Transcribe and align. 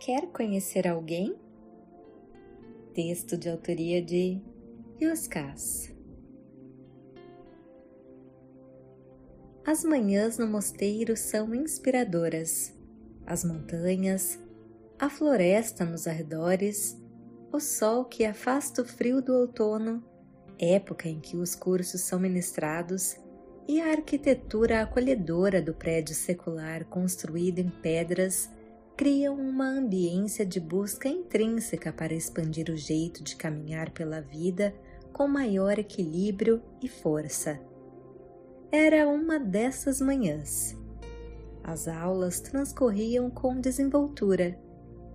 Quer 0.00 0.28
conhecer 0.28 0.88
alguém? 0.88 1.36
Texto 2.94 3.36
de 3.36 3.50
autoria 3.50 4.00
de 4.00 4.40
Yuskas. 4.98 5.94
As 9.62 9.84
manhãs 9.84 10.38
no 10.38 10.46
mosteiro 10.46 11.14
são 11.18 11.54
inspiradoras. 11.54 12.74
As 13.26 13.44
montanhas, 13.44 14.38
a 14.98 15.10
floresta 15.10 15.84
nos 15.84 16.06
arredores, 16.06 16.98
o 17.52 17.60
sol 17.60 18.06
que 18.06 18.24
afasta 18.24 18.80
o 18.80 18.86
frio 18.86 19.20
do 19.20 19.34
outono, 19.34 20.02
época 20.58 21.10
em 21.10 21.20
que 21.20 21.36
os 21.36 21.54
cursos 21.54 22.00
são 22.00 22.18
ministrados, 22.18 23.16
e 23.68 23.82
a 23.82 23.90
arquitetura 23.90 24.80
acolhedora 24.80 25.60
do 25.60 25.74
prédio 25.74 26.14
secular 26.14 26.86
construído 26.86 27.58
em 27.58 27.68
pedras 27.68 28.48
criam 29.00 29.34
uma 29.34 29.64
ambiência 29.64 30.44
de 30.44 30.60
busca 30.60 31.08
intrínseca 31.08 31.90
para 31.90 32.12
expandir 32.12 32.68
o 32.68 32.76
jeito 32.76 33.24
de 33.24 33.34
caminhar 33.34 33.88
pela 33.92 34.20
vida 34.20 34.74
com 35.10 35.26
maior 35.26 35.78
equilíbrio 35.78 36.62
e 36.82 36.86
força. 36.86 37.58
Era 38.70 39.08
uma 39.08 39.40
dessas 39.40 40.02
manhãs. 40.02 40.76
As 41.64 41.88
aulas 41.88 42.40
transcorriam 42.40 43.30
com 43.30 43.58
desenvoltura. 43.58 44.60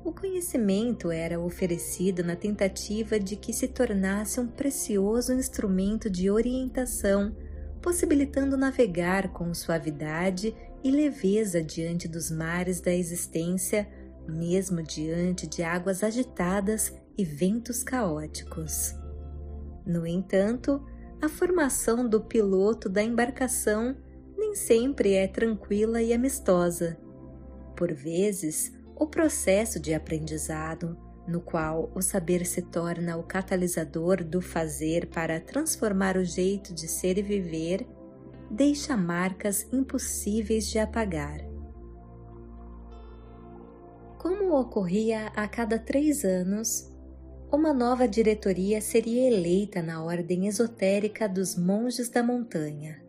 O 0.04 0.12
conhecimento 0.12 1.12
era 1.12 1.40
oferecido 1.40 2.24
na 2.24 2.36
tentativa 2.36 3.20
de 3.20 3.36
que 3.36 3.54
se 3.54 3.68
tornasse 3.68 4.40
um 4.40 4.48
precioso 4.48 5.32
instrumento 5.32 6.10
de 6.10 6.32
orientação 6.32 7.36
possibilitando 7.84 8.58
navegar 8.58 9.32
com 9.32 9.54
suavidade 9.54 10.56
e 10.86 10.92
leveza 10.92 11.64
diante 11.64 12.08
dos 12.08 12.30
mares 12.30 12.80
da 12.80 12.94
existência, 12.94 13.90
mesmo 14.28 14.84
diante 14.84 15.48
de 15.48 15.64
águas 15.64 16.04
agitadas 16.04 16.94
e 17.18 17.26
ventos 17.26 17.82
caóticos. 17.84 18.94
No 19.84 20.06
entanto, 20.06 20.86
a 21.20 21.28
formação 21.28 22.08
do 22.08 22.22
piloto 22.22 22.88
da 22.88 23.02
embarcação 23.02 23.98
nem 24.38 24.54
sempre 24.54 25.14
é 25.14 25.28
tranquila 25.28 26.04
e 26.04 26.14
amistosa. 26.14 26.96
Por 27.76 27.92
vezes, 27.92 28.72
o 28.96 29.08
processo 29.08 29.80
de 29.80 29.92
aprendizado 29.92 30.96
no 31.28 31.42
qual 31.42 31.92
o 31.96 32.02
saber 32.04 32.46
se 32.46 32.62
torna 32.62 33.18
o 33.18 33.24
catalisador 33.24 34.24
do 34.24 34.40
fazer 34.40 35.08
para 35.08 35.40
transformar 35.40 36.16
o 36.16 36.24
jeito 36.24 36.76
de 36.76 36.88
ser 36.88 37.18
e 37.18 37.24
viver, 37.24 37.88
deixa 38.56 38.96
marcas 38.96 39.68
impossíveis 39.74 40.68
de 40.68 40.80
apagar. 40.80 41.42
Como 44.18 44.58
ocorria 44.58 45.28
a 45.36 45.46
cada 45.48 45.78
três 45.78 46.24
anos, 46.24 46.90
uma 47.52 47.74
nova 47.74 48.08
diretoria 48.08 48.80
seria 48.80 49.28
eleita 49.28 49.82
na 49.82 50.02
ordem 50.02 50.48
esotérica 50.48 51.28
dos 51.28 51.58
monges 51.58 52.10
da 52.10 52.24
montanha. 52.24 53.04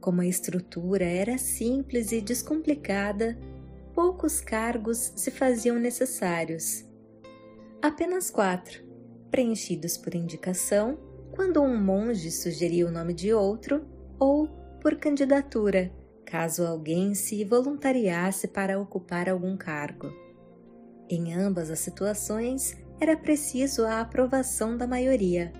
Como 0.00 0.20
a 0.20 0.26
estrutura 0.26 1.04
era 1.04 1.38
simples 1.38 2.10
e 2.10 2.20
descomplicada, 2.20 3.38
poucos 3.94 4.40
cargos 4.40 5.12
se 5.14 5.30
faziam 5.30 5.78
necessários 5.78 6.84
apenas 7.80 8.30
quatro, 8.30 8.84
preenchidos 9.30 9.96
por 9.96 10.14
indicação 10.14 10.98
quando 11.30 11.62
um 11.62 11.82
monge 11.82 12.30
sugeria 12.30 12.86
o 12.86 12.90
nome 12.90 13.14
de 13.14 13.32
outro 13.32 13.99
ou 14.20 14.46
por 14.80 14.96
candidatura, 14.96 15.90
caso 16.26 16.64
alguém 16.64 17.14
se 17.14 17.42
voluntariasse 17.44 18.46
para 18.46 18.78
ocupar 18.78 19.28
algum 19.28 19.56
cargo. 19.56 20.12
Em 21.08 21.34
ambas 21.34 21.70
as 21.70 21.80
situações, 21.80 22.76
era 23.00 23.16
preciso 23.16 23.84
a 23.84 24.00
aprovação 24.00 24.76
da 24.76 24.86
maioria. 24.86 25.52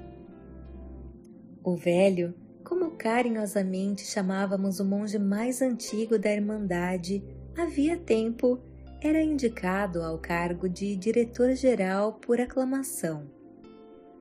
O 1.65 1.75
velho, 1.75 2.35
como 2.63 2.93
carinhosamente 2.93 4.05
chamávamos 4.07 4.79
o 4.79 4.85
monge 4.85 5.19
mais 5.19 5.61
antigo 5.61 6.19
da 6.19 6.31
Irmandade, 6.31 7.25
havia 7.57 7.97
tempo 7.97 8.61
era 9.01 9.23
indicado 9.23 10.03
ao 10.03 10.19
cargo 10.19 10.69
de 10.69 10.95
diretor-geral 10.95 12.15
por 12.15 12.41
aclamação. 12.41 13.31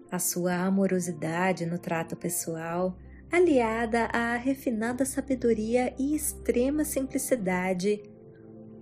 A 0.09 0.17
sua 0.17 0.55
amorosidade 0.55 1.65
no 1.65 1.77
trato 1.77 2.15
pessoal, 2.15 2.97
aliada 3.31 4.05
à 4.05 4.35
refinada 4.35 5.05
sabedoria 5.05 5.93
e 5.99 6.15
extrema 6.15 6.83
simplicidade, 6.83 8.01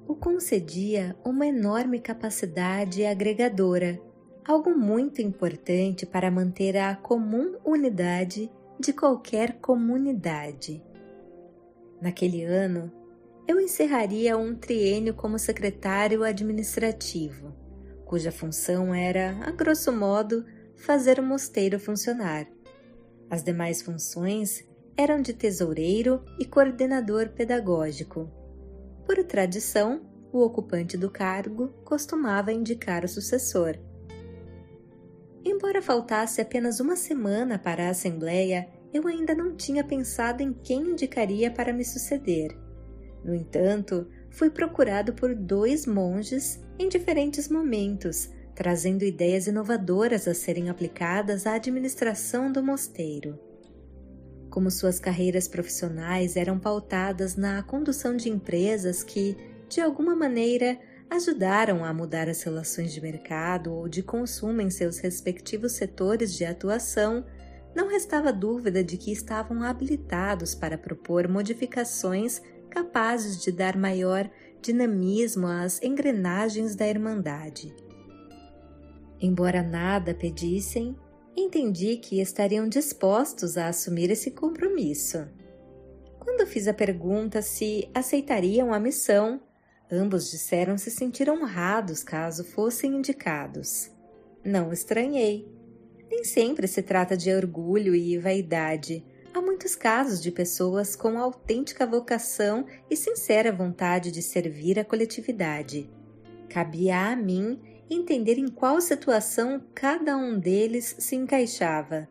o 0.07 0.15
concedia 0.15 1.15
uma 1.23 1.45
enorme 1.45 1.99
capacidade 1.99 3.05
agregadora, 3.05 4.01
algo 4.45 4.69
muito 4.69 5.21
importante 5.21 6.05
para 6.05 6.31
manter 6.31 6.77
a 6.77 6.95
comum 6.95 7.57
unidade 7.65 8.49
de 8.79 8.93
qualquer 8.93 9.59
comunidade. 9.59 10.81
Naquele 12.01 12.43
ano, 12.43 12.89
eu 13.45 13.59
encerraria 13.59 14.37
um 14.37 14.55
triênio 14.55 15.13
como 15.13 15.37
secretário 15.37 16.23
administrativo, 16.23 17.53
cuja 18.05 18.31
função 18.31 18.93
era, 18.93 19.37
a 19.41 19.51
grosso 19.51 19.91
modo, 19.91 20.45
fazer 20.75 21.19
o 21.19 21.23
mosteiro 21.23 21.77
funcionar. 21.79 22.47
As 23.29 23.43
demais 23.43 23.81
funções 23.81 24.63
eram 24.95 25.21
de 25.21 25.33
tesoureiro 25.33 26.23
e 26.39 26.45
coordenador 26.45 27.29
pedagógico. 27.29 28.31
Por 29.05 29.23
tradição, 29.23 30.01
o 30.31 30.41
ocupante 30.41 30.97
do 30.97 31.09
cargo 31.09 31.69
costumava 31.83 32.51
indicar 32.51 33.03
o 33.05 33.07
sucessor. 33.07 33.77
Embora 35.43 35.81
faltasse 35.81 36.41
apenas 36.41 36.79
uma 36.79 36.95
semana 36.95 37.57
para 37.57 37.87
a 37.87 37.89
Assembleia, 37.89 38.67
eu 38.93 39.07
ainda 39.07 39.35
não 39.35 39.55
tinha 39.55 39.83
pensado 39.83 40.41
em 40.41 40.51
quem 40.51 40.91
indicaria 40.91 41.51
para 41.51 41.73
me 41.73 41.85
suceder. 41.85 42.57
No 43.23 43.33
entanto, 43.33 44.07
fui 44.29 44.49
procurado 44.49 45.13
por 45.13 45.35
dois 45.35 45.85
monges 45.85 46.61
em 46.79 46.87
diferentes 46.87 47.49
momentos, 47.49 48.29
trazendo 48.57 49.05
ideias 49.05 49.45
inovadoras 49.45 50.27
a 50.27 50.33
serem 50.33 50.67
aplicadas 50.67 51.45
à 51.45 51.53
administração 51.53 52.51
do 52.51 52.63
mosteiro. 52.63 53.39
Como 54.49 54.71
suas 54.71 54.99
carreiras 54.99 55.47
profissionais 55.47 56.35
eram 56.35 56.57
pautadas 56.57 57.35
na 57.35 57.61
condução 57.61 58.17
de 58.17 58.29
empresas 58.29 59.03
que, 59.03 59.37
de 59.69 59.79
alguma 59.79 60.15
maneira, 60.15 60.75
ajudaram 61.07 61.85
a 61.85 61.93
mudar 61.93 62.27
as 62.27 62.41
relações 62.41 62.91
de 62.91 62.99
mercado 62.99 63.71
ou 63.71 63.87
de 63.87 64.01
consumo 64.01 64.59
em 64.59 64.71
seus 64.71 64.97
respectivos 64.97 65.73
setores 65.73 66.33
de 66.33 66.43
atuação, 66.43 67.23
não 67.75 67.87
restava 67.87 68.33
dúvida 68.33 68.83
de 68.83 68.97
que 68.97 69.11
estavam 69.11 69.61
habilitados 69.61 70.55
para 70.55 70.79
propor 70.79 71.27
modificações 71.27 72.41
capazes 72.71 73.39
de 73.39 73.51
dar 73.51 73.77
maior 73.77 74.27
dinamismo 74.63 75.45
às 75.45 75.79
engrenagens 75.83 76.75
da 76.75 76.87
Irmandade. 76.87 77.86
Embora 79.19 79.63
nada 79.63 80.13
pedissem, 80.13 80.95
entendi 81.35 81.97
que 81.97 82.21
estariam 82.21 82.67
dispostos 82.67 83.57
a 83.57 83.67
assumir 83.67 84.09
esse 84.11 84.31
compromisso. 84.31 85.27
Quando 86.19 86.47
fiz 86.47 86.67
a 86.67 86.73
pergunta 86.73 87.41
se 87.41 87.89
aceitariam 87.93 88.73
a 88.73 88.79
missão, 88.79 89.41
ambos 89.91 90.29
disseram 90.29 90.77
se 90.77 90.91
sentir 90.91 91.29
honrados 91.29 92.03
caso 92.03 92.43
fossem 92.43 92.95
indicados. 92.95 93.91
Não 94.43 94.71
estranhei. 94.71 95.47
Nem 96.09 96.23
sempre 96.23 96.67
se 96.67 96.81
trata 96.81 97.17
de 97.17 97.33
orgulho 97.33 97.95
e 97.95 98.17
vaidade, 98.17 99.03
Há 99.37 99.41
muitos 99.41 99.75
casos 99.75 100.19
de 100.19 100.31
pessoas 100.31 100.95
com 100.95 101.19
autêntica 101.19 101.85
vocação 101.85 102.65
e 102.89 102.95
sincera 102.95 103.51
vontade 103.51 104.11
de 104.11 104.23
servir 104.23 104.79
a 104.79 104.83
coletividade. 104.83 105.87
Cabia 106.49 107.11
a 107.11 107.15
mim 107.15 107.59
entender 107.89 108.37
em 108.37 108.47
qual 108.47 108.81
situação 108.81 109.61
cada 109.73 110.17
um 110.17 110.39
deles 110.39 110.95
se 110.99 111.15
encaixava. 111.15 112.07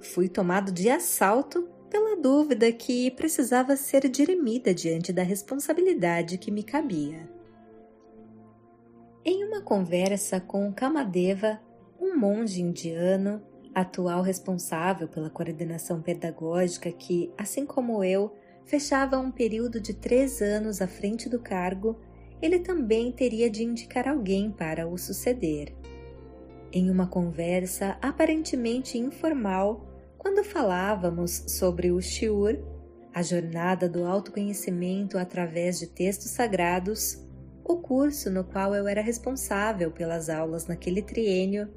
Fui 0.00 0.28
tomado 0.28 0.70
de 0.72 0.88
assalto 0.88 1.68
pela 1.90 2.16
dúvida 2.16 2.70
que 2.72 3.10
precisava 3.10 3.76
ser 3.76 4.08
dirimida 4.08 4.74
diante 4.74 5.12
da 5.12 5.22
responsabilidade 5.22 6.38
que 6.38 6.50
me 6.50 6.62
cabia. 6.62 7.28
Em 9.24 9.44
uma 9.44 9.60
conversa 9.60 10.40
com 10.40 10.72
Kamadeva, 10.72 11.60
um 12.00 12.16
monge 12.16 12.62
indiano, 12.62 13.42
atual 13.74 14.22
responsável 14.22 15.08
pela 15.08 15.30
coordenação 15.30 16.00
pedagógica 16.00 16.90
que, 16.90 17.32
assim 17.36 17.66
como 17.66 18.02
eu, 18.02 18.34
fechava 18.64 19.18
um 19.18 19.30
período 19.30 19.80
de 19.80 19.94
três 19.94 20.40
anos 20.40 20.80
à 20.80 20.86
frente 20.86 21.28
do 21.28 21.38
cargo, 21.38 21.98
ele 22.40 22.58
também 22.58 23.10
teria 23.10 23.50
de 23.50 23.64
indicar 23.64 24.08
alguém 24.08 24.50
para 24.50 24.86
o 24.86 24.96
suceder. 24.96 25.74
Em 26.72 26.90
uma 26.90 27.06
conversa 27.06 27.96
aparentemente 28.00 28.98
informal, 28.98 29.86
quando 30.16 30.44
falávamos 30.44 31.44
sobre 31.48 31.90
o 31.90 32.00
Shiur, 32.00 32.58
a 33.14 33.22
jornada 33.22 33.88
do 33.88 34.04
autoconhecimento 34.04 35.16
através 35.18 35.78
de 35.78 35.86
textos 35.86 36.30
sagrados, 36.30 37.24
o 37.64 37.76
curso 37.76 38.30
no 38.30 38.44
qual 38.44 38.74
eu 38.74 38.86
era 38.86 39.00
responsável 39.00 39.90
pelas 39.90 40.28
aulas 40.28 40.66
naquele 40.66 41.02
triênio, 41.02 41.68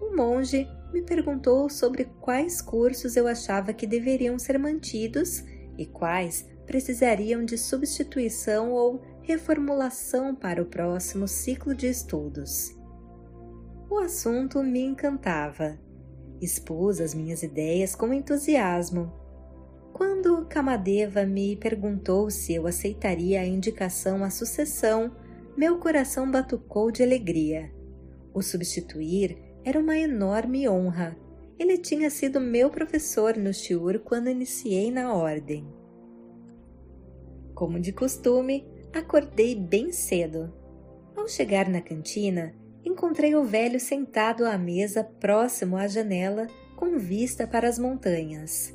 um 0.00 0.14
monge 0.14 0.68
me 0.92 1.02
perguntou 1.02 1.68
sobre 1.68 2.04
quais 2.20 2.62
cursos 2.62 3.16
eu 3.16 3.26
achava 3.26 3.72
que 3.72 3.86
deveriam 3.86 4.38
ser 4.38 4.58
mantidos 4.58 5.44
e 5.76 5.84
quais 5.84 6.46
precisariam 6.66 7.44
de 7.44 7.56
substituição 7.56 8.72
ou 8.72 9.00
reformulação 9.28 10.34
para 10.34 10.62
o 10.62 10.64
próximo 10.64 11.28
ciclo 11.28 11.74
de 11.74 11.86
estudos. 11.86 12.74
O 13.90 13.98
assunto 13.98 14.62
me 14.62 14.80
encantava. 14.80 15.78
Expus 16.40 16.98
as 16.98 17.12
minhas 17.12 17.42
ideias 17.42 17.94
com 17.94 18.10
entusiasmo. 18.14 19.12
Quando 19.92 20.46
Kamadeva 20.46 21.26
me 21.26 21.56
perguntou 21.56 22.30
se 22.30 22.54
eu 22.54 22.66
aceitaria 22.66 23.42
a 23.42 23.44
indicação 23.44 24.24
à 24.24 24.30
sucessão, 24.30 25.14
meu 25.54 25.78
coração 25.78 26.30
batucou 26.30 26.90
de 26.90 27.02
alegria. 27.02 27.70
O 28.32 28.40
substituir 28.40 29.36
era 29.62 29.78
uma 29.78 29.98
enorme 29.98 30.66
honra. 30.66 31.18
Ele 31.58 31.76
tinha 31.76 32.08
sido 32.08 32.40
meu 32.40 32.70
professor 32.70 33.36
no 33.36 33.52
Shiur 33.52 33.98
quando 33.98 34.30
iniciei 34.30 34.90
na 34.90 35.12
ordem. 35.12 35.68
Como 37.54 37.78
de 37.78 37.92
costume, 37.92 38.77
acordei 38.92 39.54
bem 39.54 39.92
cedo. 39.92 40.52
Ao 41.16 41.28
chegar 41.28 41.68
na 41.68 41.80
cantina, 41.80 42.54
encontrei 42.84 43.34
o 43.34 43.44
velho 43.44 43.78
sentado 43.78 44.44
à 44.44 44.56
mesa 44.56 45.04
próximo 45.04 45.76
à 45.76 45.86
janela, 45.86 46.46
com 46.76 46.98
vista 46.98 47.46
para 47.46 47.68
as 47.68 47.78
montanhas. 47.78 48.74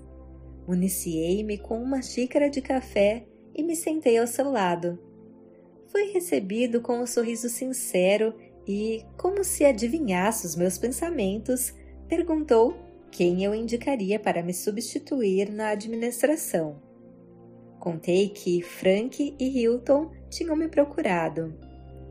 Municiei-me 0.67 1.57
com 1.57 1.81
uma 1.81 2.01
xícara 2.01 2.49
de 2.49 2.61
café 2.61 3.25
e 3.55 3.63
me 3.63 3.75
sentei 3.75 4.17
ao 4.17 4.27
seu 4.27 4.49
lado. 4.49 4.99
Fui 5.87 6.11
recebido 6.11 6.81
com 6.81 6.99
um 6.99 7.05
sorriso 7.05 7.49
sincero 7.49 8.33
e, 8.67 9.05
como 9.17 9.43
se 9.43 9.63
adivinhasse 9.65 10.45
os 10.45 10.55
meus 10.55 10.77
pensamentos, 10.77 11.73
perguntou 12.07 12.75
quem 13.11 13.43
eu 13.43 13.53
indicaria 13.53 14.19
para 14.19 14.41
me 14.41 14.53
substituir 14.53 15.51
na 15.51 15.69
administração. 15.69 16.81
Contei 17.83 18.29
que 18.29 18.61
Frank 18.61 19.35
e 19.37 19.61
Hilton 19.61 20.09
tinham 20.29 20.55
me 20.55 20.69
procurado. 20.69 21.53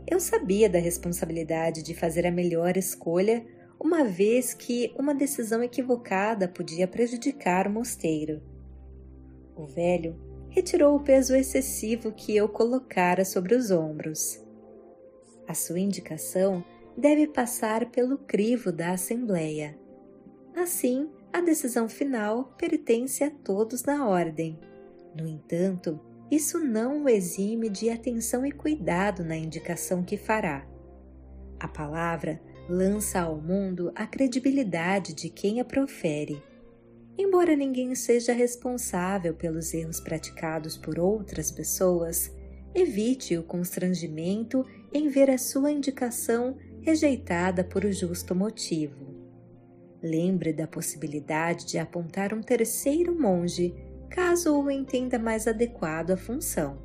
Eu 0.06 0.20
sabia 0.20 0.68
da 0.68 0.78
responsabilidade 0.78 1.82
de 1.82 1.94
fazer 1.94 2.26
a 2.26 2.30
melhor 2.30 2.76
escolha, 2.76 3.42
uma 3.80 4.04
vez 4.04 4.52
que 4.52 4.92
uma 4.98 5.14
decisão 5.14 5.62
equivocada 5.62 6.46
podia 6.46 6.86
prejudicar 6.86 7.66
o 7.66 7.70
mosteiro. 7.70 8.42
O 9.56 9.64
velho 9.64 10.14
retirou 10.50 10.94
o 10.94 11.02
peso 11.02 11.34
excessivo 11.34 12.12
que 12.12 12.36
eu 12.36 12.50
colocara 12.50 13.24
sobre 13.24 13.54
os 13.54 13.70
ombros. 13.70 14.44
A 15.48 15.54
sua 15.54 15.80
indicação 15.80 16.62
deve 16.98 17.26
passar 17.26 17.90
pelo 17.90 18.18
crivo 18.18 18.70
da 18.70 18.90
Assembleia. 18.90 19.74
Assim, 20.54 21.08
a 21.32 21.40
decisão 21.40 21.88
final 21.88 22.52
pertence 22.58 23.24
a 23.24 23.30
todos 23.30 23.84
na 23.84 24.06
ordem. 24.06 24.60
No 25.14 25.26
entanto, 25.26 26.00
isso 26.30 26.58
não 26.58 27.04
o 27.04 27.08
exime 27.08 27.68
de 27.68 27.90
atenção 27.90 28.46
e 28.46 28.52
cuidado 28.52 29.22
na 29.22 29.36
indicação 29.36 30.02
que 30.02 30.16
fará. 30.16 30.66
A 31.60 31.68
palavra 31.68 32.40
lança 32.68 33.20
ao 33.20 33.40
mundo 33.40 33.92
a 33.94 34.06
credibilidade 34.06 35.12
de 35.14 35.28
quem 35.28 35.60
a 35.60 35.64
profere. 35.64 36.42
Embora 37.18 37.54
ninguém 37.54 37.94
seja 37.94 38.32
responsável 38.32 39.34
pelos 39.34 39.74
erros 39.74 40.00
praticados 40.00 40.76
por 40.76 40.98
outras 40.98 41.50
pessoas, 41.50 42.34
evite 42.74 43.36
o 43.36 43.42
constrangimento 43.42 44.64
em 44.92 45.08
ver 45.08 45.30
a 45.30 45.36
sua 45.36 45.70
indicação 45.70 46.56
rejeitada 46.80 47.62
por 47.62 47.84
o 47.84 47.92
justo 47.92 48.34
motivo. 48.34 49.12
Lembre 50.02 50.52
da 50.52 50.66
possibilidade 50.66 51.66
de 51.66 51.78
apontar 51.78 52.34
um 52.34 52.40
terceiro 52.40 53.16
monge, 53.16 53.74
caso 54.12 54.54
o 54.54 54.70
entenda 54.70 55.18
mais 55.18 55.48
adequado 55.48 56.10
à 56.10 56.16
função. 56.16 56.76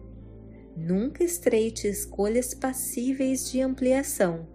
Nunca 0.76 1.24
estreite 1.24 1.88
escolhas 1.88 2.54
passíveis 2.54 3.52
de 3.52 3.62
ampliação. 3.62 4.48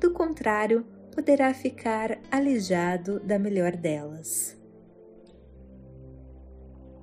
Do 0.00 0.12
contrário, 0.12 0.86
poderá 1.14 1.52
ficar 1.52 2.18
alijado 2.30 3.20
da 3.20 3.38
melhor 3.38 3.76
delas. 3.76 4.56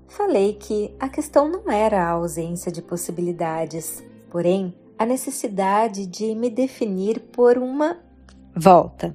Falei 0.07 0.53
que 0.53 0.95
a 0.99 1.07
questão 1.07 1.49
não 1.49 1.69
era 1.69 2.01
a 2.01 2.09
ausência 2.09 2.71
de 2.71 2.81
possibilidades, 2.81 4.03
porém 4.31 4.73
a 4.97 5.05
necessidade 5.05 6.07
de 6.07 6.33
me 6.33 6.49
definir 6.49 7.19
por 7.31 7.57
uma 7.57 7.99
volta. 8.55 9.13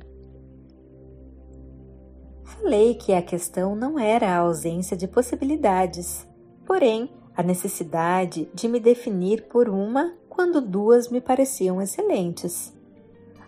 Falei 2.61 2.95
que 2.95 3.15
a 3.15 3.23
questão 3.23 3.75
não 3.75 3.99
era 3.99 4.29
a 4.29 4.37
ausência 4.37 4.95
de 4.95 5.09
possibilidades, 5.09 6.29
porém 6.67 7.11
a 7.35 7.43
necessidade 7.43 8.51
de 8.53 8.69
me 8.69 8.79
definir 8.79 9.49
por 9.49 9.67
uma 9.67 10.15
quando 10.29 10.61
duas 10.61 11.09
me 11.09 11.23
pareciam 11.23 11.81
excelentes. 11.81 12.71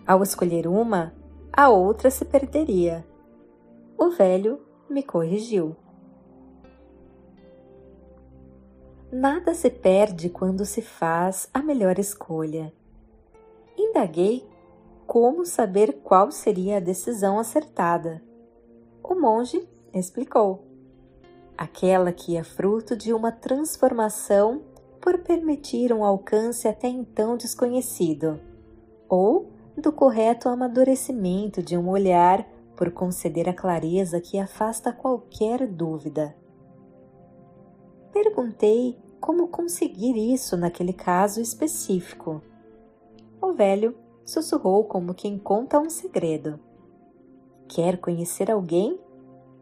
Ao 0.05 0.23
escolher 0.23 0.67
uma, 0.67 1.13
a 1.51 1.69
outra 1.69 2.09
se 2.09 2.25
perderia. 2.25 3.05
O 3.99 4.09
velho 4.09 4.59
me 4.89 5.03
corrigiu. 5.03 5.75
Nada 9.11 9.53
se 9.53 9.69
perde 9.69 10.27
quando 10.27 10.65
se 10.65 10.81
faz 10.81 11.47
a 11.53 11.61
melhor 11.61 11.99
escolha. 11.99 12.73
Indaguei 13.77 14.43
como 15.05 15.45
saber 15.45 16.01
qual 16.03 16.31
seria 16.31 16.77
a 16.77 16.79
decisão 16.79 17.37
acertada. 17.37 18.32
O 19.03 19.15
monge 19.15 19.67
explicou: 19.93 20.63
aquela 21.57 22.13
que 22.13 22.37
é 22.37 22.43
fruto 22.43 22.95
de 22.95 23.13
uma 23.13 23.31
transformação 23.31 24.61
por 25.01 25.19
permitir 25.19 25.91
um 25.91 26.05
alcance 26.05 26.67
até 26.67 26.87
então 26.87 27.35
desconhecido, 27.35 28.39
ou 29.09 29.51
do 29.77 29.91
correto 29.91 30.47
amadurecimento 30.47 31.61
de 31.61 31.75
um 31.77 31.89
olhar 31.89 32.47
por 32.77 32.91
conceder 32.91 33.49
a 33.49 33.53
clareza 33.53 34.21
que 34.21 34.39
afasta 34.39 34.93
qualquer 34.93 35.67
dúvida. 35.67 36.35
Perguntei 38.13 38.97
como 39.19 39.47
conseguir 39.49 40.15
isso 40.15 40.55
naquele 40.55 40.93
caso 40.93 41.41
específico. 41.41 42.41
O 43.41 43.51
velho 43.51 43.95
sussurrou 44.25 44.85
como 44.85 45.13
quem 45.13 45.37
conta 45.37 45.79
um 45.79 45.89
segredo. 45.89 46.59
Quer 47.73 47.97
conhecer 47.97 48.51
alguém? 48.51 48.99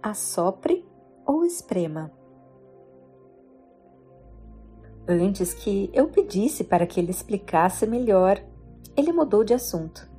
Assopre 0.02 0.86
ou 1.26 1.46
esprema. 1.46 2.12
Antes 5.08 5.54
que 5.54 5.90
eu 5.94 6.10
pedisse 6.10 6.64
para 6.64 6.86
que 6.86 7.00
ele 7.00 7.12
explicasse 7.12 7.86
melhor, 7.88 8.44
ele 8.98 9.14
mudou 9.14 9.44
de 9.44 9.54
assunto. 9.54 10.10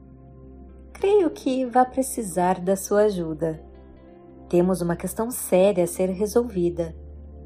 Creio 0.92 1.30
que 1.30 1.66
vá 1.66 1.84
precisar 1.84 2.60
da 2.60 2.76
sua 2.76 3.02
ajuda. 3.02 3.62
Temos 4.48 4.80
uma 4.80 4.96
questão 4.96 5.30
séria 5.30 5.84
a 5.84 5.86
ser 5.86 6.10
resolvida 6.10 6.94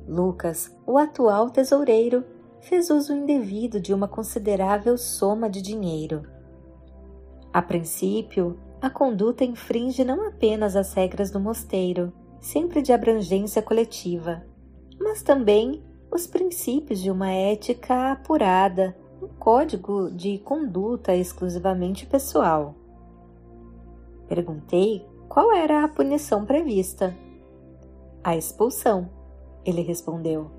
Lucas, 0.06 0.72
o 0.86 0.96
atual 0.98 1.50
tesoureiro, 1.50 2.24
fez 2.60 2.90
uso 2.90 3.12
indevido 3.12 3.80
de 3.80 3.92
uma 3.92 4.06
considerável 4.06 4.96
soma 4.96 5.50
de 5.50 5.60
dinheiro. 5.60 6.22
A 7.52 7.60
princípio, 7.60 8.56
a 8.80 8.90
conduta 8.90 9.44
infringe 9.44 10.04
não 10.04 10.26
apenas 10.26 10.76
as 10.76 10.92
regras 10.92 11.30
do 11.30 11.40
mosteiro, 11.40 12.12
sempre 12.40 12.82
de 12.82 12.92
abrangência 12.92 13.62
coletiva, 13.62 14.44
mas 15.00 15.22
também 15.22 15.82
os 16.10 16.26
princípios 16.26 17.00
de 17.00 17.10
uma 17.10 17.30
ética 17.30 18.12
apurada, 18.12 18.96
um 19.22 19.28
código 19.28 20.10
de 20.10 20.38
conduta 20.38 21.14
exclusivamente 21.14 22.06
pessoal. 22.06 22.74
Perguntei 24.28 25.06
qual 25.28 25.52
era 25.52 25.84
a 25.84 25.88
punição 25.88 26.44
prevista. 26.44 27.16
A 28.22 28.36
expulsão 28.36 29.08
ele 29.64 29.82
respondeu. 29.82 30.50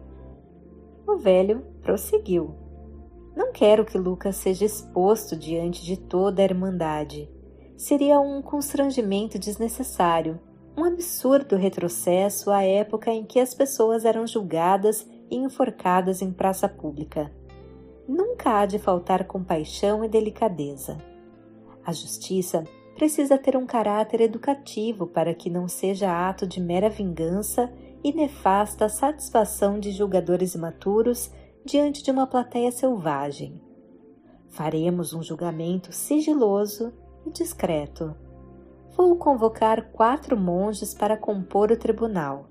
O 1.07 1.17
velho 1.17 1.61
prosseguiu. 1.81 2.53
Não 3.35 3.51
quero 3.51 3.85
que 3.85 3.97
Lucas 3.97 4.35
seja 4.37 4.65
exposto 4.65 5.35
diante 5.35 5.85
de 5.85 5.95
toda 5.95 6.41
a 6.41 6.45
Irmandade. 6.45 7.29
Seria 7.77 8.19
um 8.19 8.41
constrangimento 8.41 9.37
desnecessário, 9.37 10.39
um 10.75 10.83
absurdo 10.83 11.55
retrocesso 11.55 12.49
à 12.49 12.63
época 12.63 13.11
em 13.11 13.23
que 13.23 13.39
as 13.39 13.53
pessoas 13.53 14.03
eram 14.03 14.25
julgadas 14.25 15.07
e 15.29 15.35
enforcadas 15.35 16.23
em 16.23 16.31
praça 16.31 16.67
pública. 16.67 17.31
Nunca 18.07 18.59
há 18.59 18.65
de 18.65 18.79
faltar 18.79 19.25
compaixão 19.25 20.03
e 20.03 20.09
delicadeza. 20.09 20.97
A 21.85 21.91
justiça 21.91 22.63
precisa 22.95 23.37
ter 23.37 23.55
um 23.55 23.67
caráter 23.67 24.21
educativo 24.21 25.05
para 25.05 25.35
que 25.35 25.47
não 25.47 25.67
seja 25.67 26.27
ato 26.27 26.47
de 26.47 26.59
mera 26.59 26.89
vingança 26.89 27.71
e 28.03 28.11
nefasta 28.11 28.89
satisfação 28.89 29.79
de 29.79 29.91
julgadores 29.91 30.55
imaturos 30.55 31.29
diante 31.63 32.01
de 32.01 32.09
uma 32.09 32.25
plateia 32.25 32.71
selvagem. 32.71 33.61
Faremos 34.47 35.13
um 35.13 35.21
julgamento 35.21 35.91
sigiloso 35.91 36.91
e 37.27 37.31
discreto. 37.31 38.15
Vou 38.95 39.15
convocar 39.17 39.91
quatro 39.91 40.35
monges 40.35 40.93
para 40.93 41.17
compor 41.17 41.71
o 41.71 41.77
tribunal. 41.77 42.49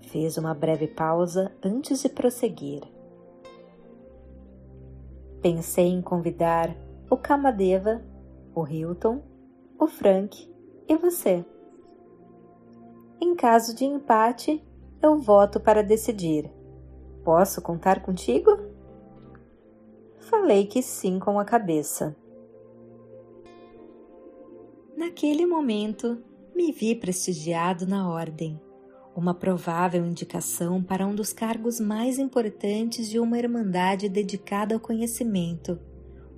Fez 0.00 0.38
uma 0.38 0.54
breve 0.54 0.86
pausa 0.86 1.52
antes 1.62 2.00
de 2.00 2.08
prosseguir. 2.08 2.82
Pensei 5.40 5.88
em 5.88 6.00
convidar 6.00 6.74
o 7.10 7.16
Kamadeva, 7.16 8.02
o 8.54 8.66
Hilton, 8.66 9.20
o 9.78 9.86
Frank 9.86 10.50
e 10.88 10.96
você. 10.96 11.44
Em 13.20 13.34
caso 13.34 13.74
de 13.74 13.84
empate, 13.84 14.64
eu 15.02 15.18
voto 15.18 15.58
para 15.60 15.82
decidir. 15.82 16.50
Posso 17.24 17.60
contar 17.60 18.02
contigo? 18.02 18.50
Falei 20.18 20.66
que 20.66 20.82
sim 20.82 21.18
com 21.18 21.38
a 21.38 21.44
cabeça. 21.44 22.16
Naquele 24.96 25.46
momento, 25.46 26.22
me 26.54 26.70
vi 26.70 26.94
prestigiado 26.94 27.86
na 27.86 28.10
ordem, 28.10 28.60
uma 29.16 29.34
provável 29.34 30.04
indicação 30.04 30.82
para 30.82 31.06
um 31.06 31.14
dos 31.14 31.32
cargos 31.32 31.80
mais 31.80 32.18
importantes 32.18 33.08
de 33.08 33.18
uma 33.18 33.38
irmandade 33.38 34.08
dedicada 34.08 34.74
ao 34.74 34.80
conhecimento, 34.80 35.78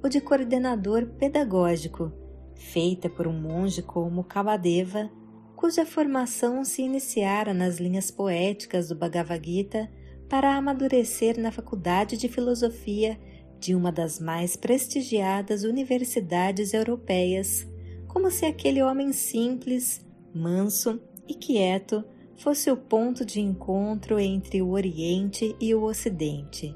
o 0.03 0.09
de 0.09 0.21
coordenador 0.21 1.07
pedagógico, 1.19 2.13
feita 2.55 3.09
por 3.09 3.27
um 3.27 3.33
monge 3.33 3.83
como 3.83 4.23
Kabadeva, 4.23 5.11
cuja 5.57 5.85
formação 5.85 6.65
se 6.65 6.83
iniciara 6.83 7.53
nas 7.53 7.79
linhas 7.79 8.11
poéticas 8.11 8.89
do 8.89 8.95
Bhagavad 8.95 9.45
Gita 9.45 9.91
para 10.29 10.55
amadurecer 10.55 11.41
na 11.41 11.51
Faculdade 11.51 12.17
de 12.17 12.29
Filosofia 12.29 13.19
de 13.59 13.75
uma 13.75 13.91
das 13.91 14.21
mais 14.21 14.57
prestigiadas 14.57 15.65
universidades 15.65 16.75
europeias, 16.75 17.67
como 18.15 18.31
se 18.31 18.47
aquele 18.47 18.81
homem 18.81 19.13
simples, 19.13 20.07
manso 20.33 21.03
e 21.27 21.35
quieto 21.35 22.05
fosse 22.37 22.71
o 22.71 22.77
ponto 22.77 23.25
de 23.25 23.41
encontro 23.41 24.21
entre 24.21 24.63
o 24.63 24.71
Oriente 24.71 25.57
e 25.61 25.75
o 25.75 25.83
Ocidente. 25.83 26.73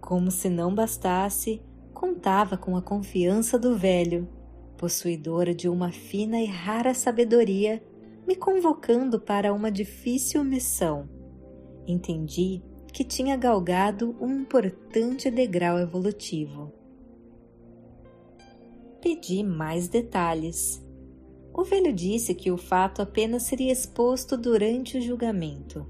Como 0.00 0.28
se 0.32 0.48
não 0.48 0.74
bastasse, 0.74 1.62
contava 1.94 2.56
com 2.56 2.76
a 2.76 2.82
confiança 2.82 3.56
do 3.56 3.76
velho, 3.76 4.28
possuidor 4.76 5.54
de 5.54 5.68
uma 5.68 5.92
fina 5.92 6.40
e 6.40 6.46
rara 6.46 6.92
sabedoria, 6.92 7.80
me 8.26 8.34
convocando 8.34 9.20
para 9.20 9.54
uma 9.54 9.70
difícil 9.70 10.42
missão. 10.42 11.08
Entendi 11.86 12.60
que 12.92 13.04
tinha 13.04 13.36
galgado 13.36 14.16
um 14.20 14.40
importante 14.40 15.30
degrau 15.30 15.78
evolutivo. 15.78 16.72
Pedi 19.06 19.44
mais 19.44 19.86
detalhes. 19.86 20.84
O 21.54 21.62
velho 21.62 21.92
disse 21.92 22.34
que 22.34 22.50
o 22.50 22.56
fato 22.56 23.00
apenas 23.00 23.44
seria 23.44 23.70
exposto 23.70 24.36
durante 24.36 24.98
o 24.98 25.00
julgamento. 25.00 25.86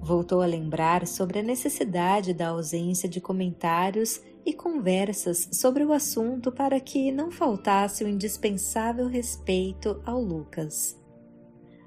Voltou 0.00 0.40
a 0.40 0.46
lembrar 0.46 1.04
sobre 1.04 1.40
a 1.40 1.42
necessidade 1.42 2.32
da 2.32 2.50
ausência 2.50 3.08
de 3.08 3.20
comentários 3.20 4.22
e 4.46 4.52
conversas 4.52 5.48
sobre 5.52 5.84
o 5.84 5.92
assunto 5.92 6.52
para 6.52 6.78
que 6.78 7.10
não 7.10 7.28
faltasse 7.28 8.04
o 8.04 8.08
indispensável 8.08 9.08
respeito 9.08 10.00
ao 10.06 10.22
Lucas. 10.22 10.96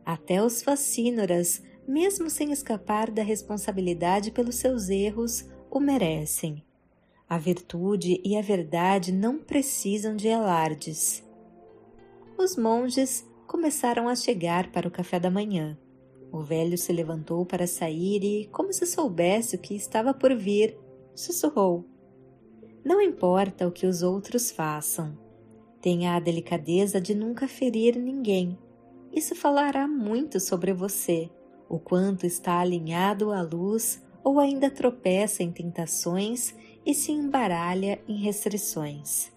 Até 0.04 0.44
os 0.44 0.62
facínoras 0.62 1.64
mesmo 1.88 2.30
sem 2.30 2.52
escapar 2.52 3.10
da 3.10 3.24
responsabilidade 3.24 4.32
pelos 4.32 4.56
seus 4.56 4.90
erros, 4.90 5.50
o 5.72 5.80
merecem. 5.80 6.67
A 7.30 7.38
virtude 7.38 8.22
e 8.24 8.38
a 8.38 8.42
verdade 8.42 9.12
não 9.12 9.38
precisam 9.38 10.16
de 10.16 10.30
alardes. 10.30 11.22
Os 12.38 12.56
monges 12.56 13.28
começaram 13.46 14.08
a 14.08 14.16
chegar 14.16 14.72
para 14.72 14.88
o 14.88 14.92
café 14.92 15.20
da 15.20 15.30
manhã. 15.30 15.78
O 16.32 16.40
velho 16.40 16.78
se 16.78 16.94
levantou 16.94 17.46
para 17.46 17.68
sair 17.68 18.24
e, 18.24 18.48
como 18.48 18.72
se 18.72 18.86
soubesse 18.86 19.58
o 19.58 19.60
que 19.60 19.76
estava 19.76 20.14
por 20.14 20.34
vir, 20.36 20.78
sussurrou: 21.14 21.84
Não 22.84 23.02
importa 23.02 23.68
o 23.68 23.72
que 23.72 23.86
os 23.86 24.04
outros 24.04 24.50
façam. 24.50 25.18
Tenha 25.82 26.16
a 26.16 26.20
delicadeza 26.22 27.02
de 27.02 27.14
nunca 27.14 27.48
ferir 27.48 27.98
ninguém. 27.98 28.58
Isso 29.12 29.36
falará 29.36 29.86
muito 29.86 30.40
sobre 30.40 30.74
você 30.74 31.30
o 31.70 31.78
quanto 31.78 32.26
está 32.26 32.60
alinhado 32.60 33.32
à 33.32 33.42
luz 33.42 34.02
ou 34.24 34.40
ainda 34.40 34.70
tropeça 34.70 35.44
em 35.44 35.52
tentações 35.52 36.56
e 36.88 36.94
se 36.94 37.12
embaralha 37.12 38.00
em 38.08 38.16
restrições. 38.16 39.30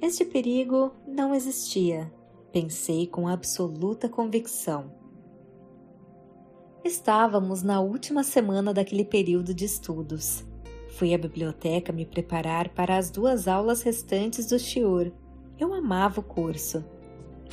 Este 0.00 0.24
perigo 0.24 0.92
não 1.04 1.34
existia, 1.34 2.12
pensei 2.52 3.08
com 3.08 3.26
absoluta 3.26 4.08
convicção. 4.08 4.92
Estávamos 6.84 7.64
na 7.64 7.80
última 7.80 8.22
semana 8.22 8.72
daquele 8.72 9.04
período 9.04 9.52
de 9.52 9.64
estudos. 9.64 10.44
Fui 10.90 11.12
à 11.12 11.18
biblioteca 11.18 11.92
me 11.92 12.06
preparar 12.06 12.68
para 12.68 12.96
as 12.96 13.10
duas 13.10 13.48
aulas 13.48 13.82
restantes 13.82 14.46
do 14.46 14.56
Shiur. 14.56 15.10
Eu 15.58 15.74
amava 15.74 16.20
o 16.20 16.22
curso 16.22 16.84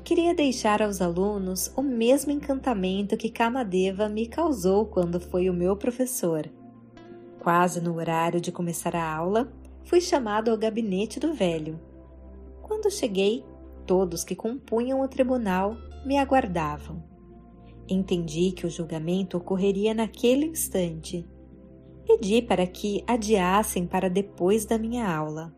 queria 0.03 0.35
deixar 0.35 0.81
aos 0.81 1.01
alunos 1.01 1.71
o 1.77 1.81
mesmo 1.81 2.29
encantamento 2.29 3.15
que 3.15 3.29
Kamadeva 3.29 4.09
me 4.09 4.27
causou 4.27 4.85
quando 4.85 5.17
foi 5.17 5.49
o 5.49 5.53
meu 5.53 5.77
professor. 5.77 6.49
Quase 7.43 7.81
no 7.81 7.97
horário 7.97 8.39
de 8.39 8.53
começar 8.53 8.95
a 8.95 9.15
aula, 9.15 9.51
fui 9.83 9.99
chamado 9.99 10.49
ao 10.49 10.57
gabinete 10.57 11.19
do 11.19 11.33
velho. 11.33 11.77
Quando 12.61 12.89
cheguei, 12.89 13.43
todos 13.85 14.23
que 14.23 14.33
compunham 14.33 15.01
o 15.01 15.07
tribunal 15.09 15.75
me 16.05 16.17
aguardavam. 16.17 17.03
Entendi 17.85 18.53
que 18.53 18.65
o 18.65 18.69
julgamento 18.69 19.37
ocorreria 19.37 19.93
naquele 19.93 20.45
instante. 20.45 21.27
Pedi 22.07 22.41
para 22.41 22.65
que 22.65 23.03
adiassem 23.05 23.85
para 23.85 24.09
depois 24.09 24.65
da 24.65 24.77
minha 24.77 25.13
aula. 25.13 25.53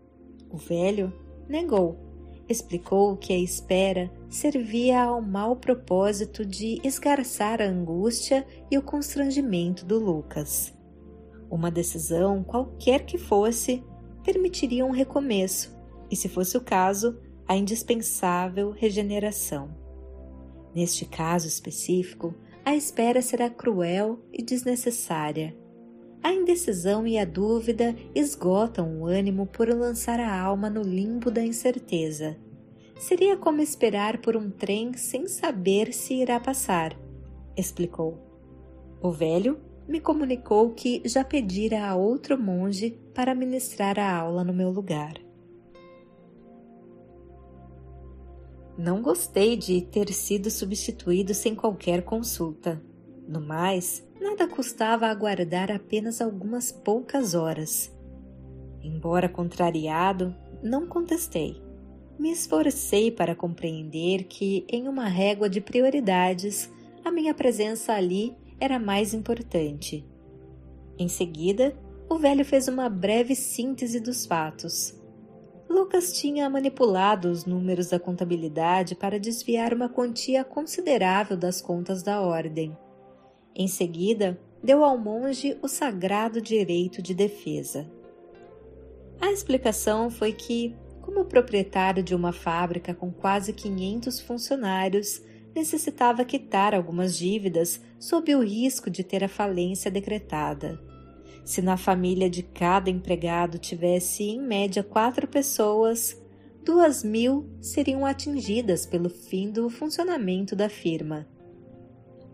O 0.50 0.58
velho 0.58 1.14
negou 1.48 2.04
explicou 2.48 3.18
que 3.18 3.34
a 3.34 3.38
espera 3.38 4.12
servia 4.30 5.04
ao 5.04 5.22
mau 5.22 5.56
propósito 5.56 6.46
de 6.46 6.80
esgarçar 6.84 7.62
a 7.62 7.66
angústia 7.66 8.46
e 8.70 8.78
o 8.78 8.82
constrangimento 8.82 9.86
do 9.86 10.00
Lucas. 10.00 10.75
Uma 11.56 11.72
decisão, 11.72 12.44
qualquer 12.44 13.06
que 13.06 13.18
fosse, 13.18 13.82
permitiria 14.24 14.86
um 14.86 14.92
recomeço 14.92 15.74
e, 16.12 16.16
se 16.16 16.28
fosse 16.28 16.58
o 16.58 16.62
caso, 16.62 17.18
a 17.48 17.56
indispensável 17.56 18.72
regeneração. 18.72 19.70
Neste 20.74 21.06
caso 21.06 21.48
específico, 21.48 22.34
a 22.66 22.76
espera 22.76 23.22
será 23.22 23.50
cruel 23.50 24.20
e 24.34 24.44
desnecessária 24.44 25.56
a 26.26 26.34
indecisão 26.34 27.06
e 27.06 27.20
a 27.20 27.24
dúvida 27.24 27.96
esgotam 28.16 29.00
o 29.00 29.06
ânimo 29.06 29.46
por 29.46 29.70
lançar 29.70 30.20
a 30.20 30.42
alma 30.42 30.72
no 30.72 30.82
limbo 30.82 31.30
da 31.30 31.46
incerteza. 31.46 32.36
Seria 32.98 33.38
como 33.38 33.62
esperar 33.62 34.18
por 34.18 34.36
um 34.36 34.50
trem 34.50 34.98
sem 34.98 35.28
saber 35.28 35.94
se 35.94 36.16
irá 36.16 36.40
passar, 36.40 36.98
explicou. 37.56 38.18
O 39.04 39.12
velho 39.12 39.60
me 39.88 40.00
comunicou 40.00 40.72
que 40.72 41.02
já 41.06 41.24
pedira 41.24 41.86
a 41.86 41.96
outro 41.96 42.42
monge 42.42 43.00
para 43.14 43.36
ministrar 43.36 44.00
a 44.00 44.18
aula 44.18 44.44
no 44.44 44.54
meu 44.54 44.70
lugar. 44.70 45.14
Não 48.78 49.02
gostei 49.02 49.56
de 49.56 49.82
ter 49.82 50.12
sido 50.12 50.52
substituído 50.52 51.34
sem 51.34 51.56
qualquer 51.56 52.04
consulta. 52.04 52.82
No 53.28 53.40
mais, 53.40 54.06
nada 54.20 54.48
custava 54.48 55.08
aguardar 55.08 55.72
apenas 55.72 56.20
algumas 56.20 56.72
poucas 56.72 57.34
horas. 57.34 57.92
Embora 58.84 59.30
contrariado, 59.30 60.36
não 60.62 60.88
contestei. 60.88 61.64
Me 62.20 62.32
esforcei 62.32 63.12
para 63.12 63.36
compreender 63.36 64.26
que, 64.26 64.66
em 64.70 64.88
uma 64.88 65.08
régua 65.08 65.50
de 65.50 65.62
prioridades, 65.62 66.72
a 67.04 67.12
minha 67.12 67.34
presença 67.34 67.94
ali 67.94 68.36
era 68.60 68.80
mais 68.80 69.14
importante. 69.14 70.06
Em 70.98 71.08
seguida, 71.08 71.76
o 72.10 72.18
velho 72.18 72.46
fez 72.46 72.68
uma 72.68 72.88
breve 72.90 73.36
síntese 73.36 74.00
dos 74.00 74.26
fatos. 74.26 74.96
Lucas 75.70 76.14
tinha 76.14 76.50
manipulado 76.50 77.30
os 77.30 77.46
números 77.46 77.90
da 77.90 78.00
contabilidade 78.00 78.96
para 78.96 79.20
desviar 79.20 79.74
uma 79.74 79.90
quantia 79.90 80.44
considerável 80.44 81.36
das 81.36 81.60
contas 81.62 82.04
da 82.04 82.22
ordem. 82.22 82.78
Em 83.56 83.68
seguida, 83.68 84.40
deu 84.64 84.84
ao 84.84 84.98
monge 84.98 85.58
o 85.62 85.68
sagrado 85.68 86.42
direito 86.42 87.02
de 87.02 87.14
defesa. 87.14 87.90
A 89.20 89.32
explicação 89.32 90.10
foi 90.10 90.34
que, 90.34 90.76
como 91.02 91.26
proprietário 91.26 92.04
de 92.04 92.14
uma 92.14 92.32
fábrica 92.32 92.94
com 92.94 93.12
quase 93.12 93.54
500 93.54 94.22
funcionários, 94.22 95.22
necessitava 95.56 96.26
quitar 96.26 96.76
algumas 96.76 97.18
dívidas 97.18 97.82
sob 98.06 98.36
o 98.36 98.44
risco 98.44 98.88
de 98.88 99.04
ter 99.04 99.24
a 99.24 99.28
falência 99.28 99.90
decretada. 99.90 100.80
Se 101.44 101.60
na 101.60 101.76
família 101.76 102.30
de 102.30 102.44
cada 102.44 102.88
empregado 102.88 103.58
tivesse 103.58 104.22
em 104.26 104.40
média 104.40 104.84
quatro 104.84 105.28
pessoas, 105.28 106.16
duas 106.64 107.04
mil 107.04 107.50
seriam 107.60 108.06
atingidas 108.06 108.86
pelo 108.86 109.10
fim 109.10 109.50
do 109.50 109.72
funcionamento 109.72 110.56
da 110.56 110.70
firma. 110.70 111.28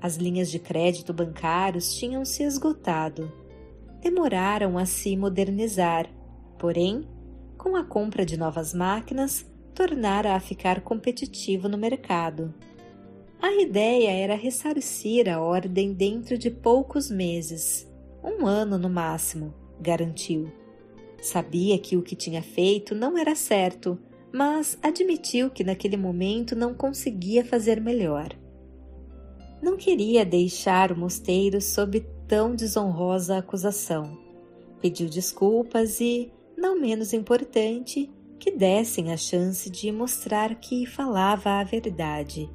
As 0.02 0.18
linhas 0.18 0.52
de 0.52 0.60
crédito 0.60 1.14
bancários 1.14 1.96
tinham 1.96 2.26
se 2.26 2.44
esgotado. 2.44 3.32
Demoraram 4.02 4.78
a 4.78 4.86
se 4.86 5.16
modernizar, 5.16 6.06
porém, 6.60 7.08
com 7.58 7.78
a 7.78 7.84
compra 7.86 8.26
de 8.26 8.36
novas 8.36 8.74
máquinas, 8.74 9.50
tornara 9.74 10.36
a 10.36 10.40
ficar 10.42 10.82
competitivo 10.82 11.70
no 11.70 11.78
mercado. 11.78 12.54
A 13.42 13.52
ideia 13.60 14.12
era 14.12 14.36
ressarcir 14.36 15.28
a 15.28 15.42
ordem 15.42 15.94
dentro 15.94 16.38
de 16.38 16.52
poucos 16.52 17.10
meses, 17.10 17.92
um 18.24 18.46
ano 18.46 18.78
no 18.78 18.88
máximo, 18.88 19.52
garantiu. 19.80 20.52
Sabia 21.20 21.80
que 21.80 21.98
o 21.98 22.04
que 22.04 22.16
tinha 22.16 22.44
feito 22.44 22.94
não 22.94 23.18
era 23.18 23.34
certo, 23.34 23.98
mas 24.32 24.78
admitiu 24.84 25.50
que 25.50 25.64
naquele 25.64 25.98
momento 25.98 26.56
não 26.56 26.76
conseguia 26.76 27.44
fazer 27.44 27.82
melhor. 27.82 28.30
Não 29.60 29.76
queria 29.76 30.24
deixar 30.24 30.92
o 30.92 30.98
mosteiro 30.98 31.60
sob 31.60 32.00
tão 32.28 32.56
desonrosa 32.56 33.40
acusação. 33.40 34.20
Pediu 34.80 35.10
desculpas 35.10 36.00
e, 36.00 36.32
não 36.56 36.80
menos 36.80 37.12
importante, 37.12 38.08
que 38.38 38.52
dessem 38.52 39.12
a 39.12 39.18
chance 39.18 39.68
de 39.68 39.92
mostrar 39.92 40.54
que 40.60 40.86
falava 40.86 41.60
a 41.60 41.64
verdade 41.64 42.48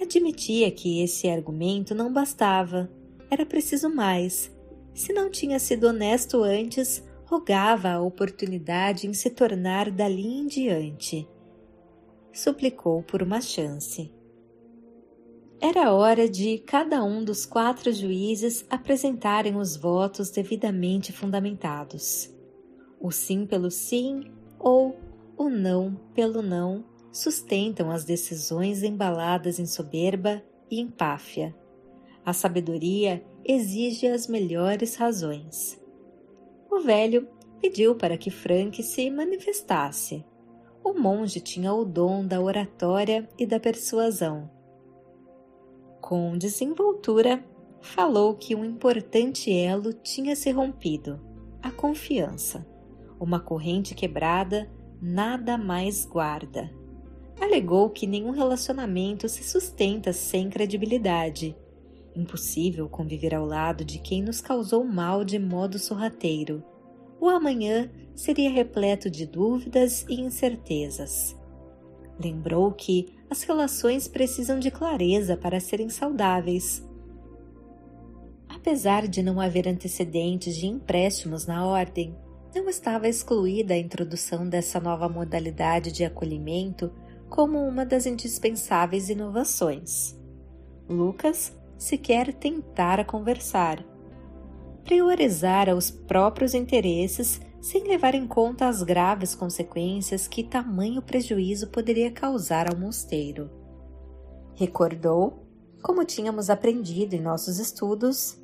Admitia 0.00 0.70
que 0.70 1.02
esse 1.02 1.28
argumento 1.28 1.94
não 1.94 2.12
bastava, 2.12 2.90
era 3.30 3.46
preciso 3.46 3.88
mais. 3.88 4.54
Se 4.92 5.12
não 5.12 5.30
tinha 5.30 5.58
sido 5.58 5.88
honesto 5.88 6.42
antes, 6.42 7.02
rogava 7.24 7.90
a 7.90 8.00
oportunidade 8.00 9.06
em 9.06 9.12
se 9.12 9.30
tornar 9.30 9.90
dali 9.90 10.26
em 10.26 10.46
diante. 10.46 11.28
Suplicou 12.32 13.02
por 13.02 13.22
uma 13.22 13.40
chance. 13.40 14.12
Era 15.60 15.92
hora 15.92 16.28
de 16.28 16.58
cada 16.58 17.02
um 17.02 17.24
dos 17.24 17.46
quatro 17.46 17.90
juízes 17.92 18.66
apresentarem 18.68 19.56
os 19.56 19.76
votos 19.76 20.30
devidamente 20.30 21.12
fundamentados. 21.12 22.30
O 23.00 23.10
sim 23.10 23.46
pelo 23.46 23.70
sim 23.70 24.30
ou 24.58 24.98
o 25.36 25.48
não 25.48 25.94
pelo 26.14 26.42
não 26.42 26.84
sustentam 27.14 27.92
as 27.92 28.04
decisões 28.04 28.82
embaladas 28.82 29.60
em 29.60 29.66
soberba 29.66 30.42
e 30.68 30.80
empáfia. 30.80 31.54
A 32.26 32.32
sabedoria 32.32 33.24
exige 33.44 34.08
as 34.08 34.26
melhores 34.26 34.96
razões. 34.96 35.80
O 36.68 36.80
velho 36.80 37.28
pediu 37.60 37.94
para 37.94 38.18
que 38.18 38.32
Frank 38.32 38.82
se 38.82 39.08
manifestasse. 39.10 40.24
O 40.82 40.92
monge 40.92 41.38
tinha 41.40 41.72
o 41.72 41.84
dom 41.84 42.26
da 42.26 42.40
oratória 42.40 43.28
e 43.38 43.46
da 43.46 43.60
persuasão. 43.60 44.50
Com 46.00 46.36
desenvoltura, 46.36 47.44
falou 47.80 48.34
que 48.34 48.56
um 48.56 48.64
importante 48.64 49.52
elo 49.52 49.92
tinha 49.92 50.34
se 50.34 50.50
rompido: 50.50 51.20
a 51.62 51.70
confiança. 51.70 52.66
Uma 53.20 53.38
corrente 53.38 53.94
quebrada 53.94 54.68
nada 55.00 55.56
mais 55.56 56.04
guarda 56.04 56.83
alegou 57.40 57.90
que 57.90 58.06
nenhum 58.06 58.30
relacionamento 58.30 59.28
se 59.28 59.42
sustenta 59.42 60.12
sem 60.12 60.48
credibilidade. 60.48 61.56
Impossível 62.14 62.88
conviver 62.88 63.34
ao 63.34 63.44
lado 63.44 63.84
de 63.84 63.98
quem 63.98 64.22
nos 64.22 64.40
causou 64.40 64.84
mal 64.84 65.24
de 65.24 65.38
modo 65.38 65.78
sorrateiro. 65.78 66.62
O 67.20 67.28
amanhã 67.28 67.90
seria 68.14 68.50
repleto 68.50 69.10
de 69.10 69.26
dúvidas 69.26 70.04
e 70.08 70.20
incertezas. 70.20 71.36
Lembrou 72.22 72.70
que 72.70 73.08
as 73.28 73.42
relações 73.42 74.06
precisam 74.06 74.60
de 74.60 74.70
clareza 74.70 75.36
para 75.36 75.58
serem 75.58 75.88
saudáveis. 75.88 76.86
Apesar 78.48 79.08
de 79.08 79.22
não 79.22 79.40
haver 79.40 79.66
antecedentes 79.66 80.56
de 80.56 80.66
empréstimos 80.66 81.46
na 81.46 81.66
ordem, 81.66 82.16
não 82.54 82.68
estava 82.68 83.08
excluída 83.08 83.74
a 83.74 83.78
introdução 83.78 84.48
dessa 84.48 84.78
nova 84.78 85.08
modalidade 85.08 85.90
de 85.90 86.04
acolhimento 86.04 86.92
como 87.34 87.66
uma 87.66 87.84
das 87.84 88.06
indispensáveis 88.06 89.08
inovações. 89.08 90.16
Lucas 90.88 91.52
sequer 91.76 92.32
tentara 92.32 93.04
conversar. 93.04 93.84
Priorizara 94.84 95.74
os 95.74 95.90
próprios 95.90 96.54
interesses 96.54 97.40
sem 97.60 97.88
levar 97.88 98.14
em 98.14 98.24
conta 98.24 98.68
as 98.68 98.84
graves 98.84 99.34
consequências 99.34 100.28
que 100.28 100.44
tamanho 100.44 101.02
prejuízo 101.02 101.70
poderia 101.70 102.08
causar 102.08 102.72
ao 102.72 102.78
mosteiro. 102.78 103.50
Recordou, 104.54 105.44
como 105.82 106.04
tínhamos 106.04 106.48
aprendido 106.48 107.14
em 107.14 107.20
nossos 107.20 107.58
estudos, 107.58 108.40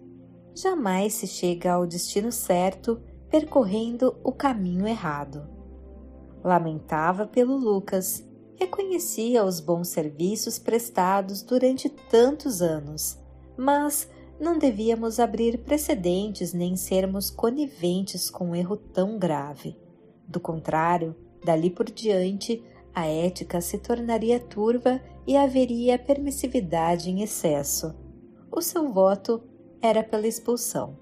jamais 0.53 1.13
se 1.13 1.29
chega 1.29 1.75
ao 1.75 1.87
destino 1.87 2.33
certo 2.33 3.01
percorrendo 3.31 4.19
o 4.25 4.33
caminho 4.33 4.85
errado. 4.89 5.49
Lamentava 6.43 7.25
pelo 7.25 7.57
Lucas 7.57 8.29
reconhecia 8.61 9.43
os 9.43 9.59
bons 9.59 9.89
serviços 9.89 10.59
prestados 10.59 11.43
durante 11.43 11.89
tantos 11.89 12.61
anos, 12.61 13.19
mas 13.57 14.07
não 14.39 14.59
devíamos 14.59 15.19
abrir 15.19 15.59
precedentes 15.65 16.53
nem 16.53 16.77
sermos 16.77 17.31
coniventes 17.31 18.29
com 18.29 18.51
um 18.51 18.55
erro 18.55 18.77
tão 18.77 19.19
grave. 19.19 19.79
Do 20.29 20.39
contrário, 20.39 21.17
dali 21.43 21.71
por 21.71 21.87
diante, 21.91 22.63
a 22.95 23.07
ética 23.07 23.63
se 23.63 23.79
tornaria 23.79 24.39
turva 24.39 25.01
e 25.27 25.39
haveria 25.39 25.99
permissividade 25.99 27.11
em 27.11 27.23
excesso. 27.23 27.95
O 28.53 28.61
seu 28.61 28.93
voto 28.93 29.43
era 29.81 30.03
pela 30.03 30.27
expulsão. 30.27 30.99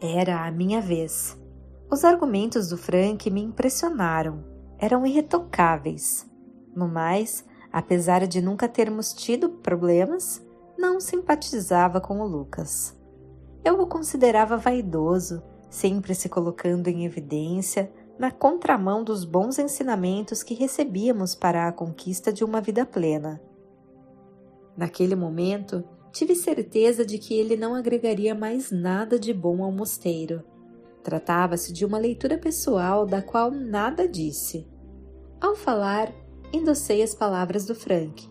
Era 0.00 0.46
a 0.46 0.50
minha 0.52 0.80
vez. 0.80 1.36
Os 1.90 2.04
argumentos 2.04 2.68
do 2.68 2.76
Frank 2.76 3.28
me 3.28 3.42
impressionaram 3.42 4.53
eram 4.84 5.06
irretocáveis. 5.06 6.30
No 6.76 6.86
mais, 6.86 7.42
apesar 7.72 8.26
de 8.26 8.42
nunca 8.42 8.68
termos 8.68 9.14
tido 9.14 9.48
problemas, 9.48 10.44
não 10.78 11.00
simpatizava 11.00 12.02
com 12.02 12.20
o 12.20 12.26
Lucas. 12.26 12.94
Eu 13.64 13.80
o 13.80 13.86
considerava 13.86 14.58
vaidoso, 14.58 15.42
sempre 15.70 16.14
se 16.14 16.28
colocando 16.28 16.88
em 16.88 17.06
evidência, 17.06 17.90
na 18.18 18.30
contramão 18.30 19.02
dos 19.02 19.24
bons 19.24 19.58
ensinamentos 19.58 20.42
que 20.42 20.52
recebíamos 20.52 21.34
para 21.34 21.66
a 21.66 21.72
conquista 21.72 22.30
de 22.30 22.44
uma 22.44 22.60
vida 22.60 22.84
plena. 22.84 23.40
Naquele 24.76 25.16
momento, 25.16 25.82
tive 26.12 26.34
certeza 26.34 27.06
de 27.06 27.16
que 27.16 27.32
ele 27.34 27.56
não 27.56 27.74
agregaria 27.74 28.34
mais 28.34 28.70
nada 28.70 29.18
de 29.18 29.32
bom 29.32 29.64
ao 29.64 29.72
mosteiro 29.72 30.44
Tratava-se 31.04 31.70
de 31.70 31.84
uma 31.84 31.98
leitura 31.98 32.38
pessoal 32.38 33.04
da 33.04 33.20
qual 33.20 33.50
nada 33.50 34.08
disse. 34.08 34.66
Ao 35.40 35.54
falar, 35.54 36.12
endossei 36.52 37.02
as 37.02 37.14
palavras 37.14 37.66
do 37.66 37.74
Frank. 37.74 38.28